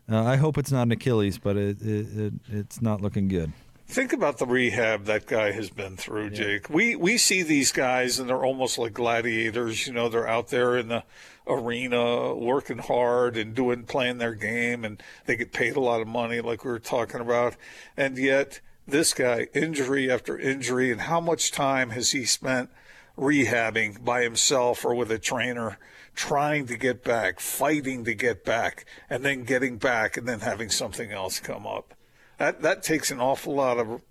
uh, 0.10 0.24
I 0.24 0.36
hope 0.36 0.58
it's 0.58 0.72
not 0.72 0.84
an 0.84 0.92
Achilles, 0.92 1.38
but 1.38 1.58
it, 1.58 1.82
it, 1.82 2.18
it, 2.18 2.34
it's 2.52 2.82
not 2.82 3.02
looking 3.02 3.28
good. 3.28 3.52
Think 3.88 4.14
about 4.14 4.40
the 4.40 4.48
rehab 4.48 5.06
that 5.06 5.28
guy 5.28 5.52
has 5.52 5.70
been 5.70 5.96
through, 5.96 6.32
Jake. 6.32 6.70
We 6.70 6.96
we 6.96 7.18
see 7.18 7.44
these 7.44 7.72
guys 7.72 8.20
and 8.20 8.28
they're 8.28 8.44
almost 8.44 8.78
like 8.78 8.94
gladiators. 8.94 9.86
You 9.86 9.94
know, 9.94 10.10
they're 10.10 10.28
out 10.28 10.48
there 10.48 10.76
in 10.76 10.88
the 10.88 11.04
arena 11.48 12.34
working 12.34 12.80
hard 12.80 13.38
and 13.38 13.54
doing 13.54 13.84
playing 13.84 14.18
their 14.18 14.34
game, 14.34 14.84
and 14.84 15.02
they 15.26 15.36
get 15.36 15.54
paid 15.54 15.76
a 15.76 15.80
lot 15.80 16.02
of 16.02 16.08
money, 16.08 16.42
like 16.42 16.66
we 16.66 16.72
were 16.72 16.80
talking 16.80 17.22
about. 17.22 17.56
And 17.96 18.18
yet, 18.18 18.60
this 18.88 19.14
guy, 19.14 19.48
injury 19.54 20.12
after 20.12 20.38
injury, 20.38 20.92
and 20.92 21.02
how 21.02 21.20
much 21.20 21.52
time 21.52 21.92
has 21.92 22.12
he 22.12 22.26
spent 22.26 22.72
rehabbing 23.18 24.04
by 24.04 24.24
himself 24.24 24.84
or 24.84 24.96
with 24.96 25.12
a 25.12 25.20
trainer? 25.20 25.78
Trying 26.16 26.66
to 26.68 26.78
get 26.78 27.04
back, 27.04 27.42
fighting 27.42 28.06
to 28.06 28.16
get 28.16 28.46
back, 28.46 28.86
and 29.10 29.24
then 29.24 29.44
getting 29.44 29.78
back, 29.78 30.16
and 30.16 30.28
then 30.28 30.40
having 30.40 30.70
something 30.70 31.12
else 31.12 31.40
come 31.40 31.68
up 31.68 31.94
that 32.38 32.62
that 32.62 32.84
takes 32.84 33.12
an 33.12 33.20
awful 33.20 33.56
lot 33.56 33.78
of 33.78 34.02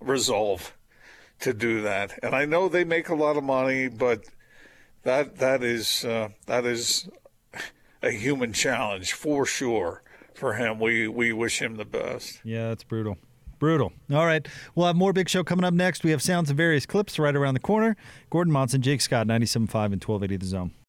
resolve 0.00 0.74
to 1.40 1.52
do 1.52 1.82
that. 1.82 2.18
And 2.22 2.34
I 2.34 2.44
know 2.44 2.68
they 2.68 2.84
make 2.84 3.08
a 3.08 3.14
lot 3.14 3.36
of 3.36 3.44
money, 3.44 3.88
but 3.88 4.24
that 5.02 5.36
that 5.38 5.62
is 5.62 6.04
uh, 6.04 6.28
that 6.46 6.64
is 6.64 7.08
a 8.02 8.10
human 8.10 8.52
challenge 8.52 9.12
for 9.12 9.46
sure 9.46 10.02
for 10.34 10.54
him. 10.54 10.78
We 10.80 11.08
we 11.08 11.32
wish 11.32 11.60
him 11.60 11.76
the 11.76 11.84
best. 11.84 12.40
Yeah, 12.44 12.70
it's 12.70 12.84
brutal. 12.84 13.18
Brutal. 13.58 13.92
All 14.12 14.26
right. 14.26 14.46
We'll 14.74 14.88
have 14.88 14.96
more 14.96 15.12
Big 15.12 15.28
Show 15.28 15.42
coming 15.42 15.64
up 15.64 15.72
next. 15.72 16.04
We 16.04 16.10
have 16.10 16.20
sounds 16.20 16.50
of 16.50 16.56
various 16.56 16.84
clips 16.84 17.18
right 17.18 17.34
around 17.34 17.54
the 17.54 17.60
corner. 17.60 17.96
Gordon 18.28 18.52
Monson, 18.52 18.82
Jake 18.82 19.00
Scott, 19.00 19.26
97.5 19.26 19.54
and 19.54 20.04
1280 20.04 20.36
The 20.36 20.46
Zone. 20.46 20.74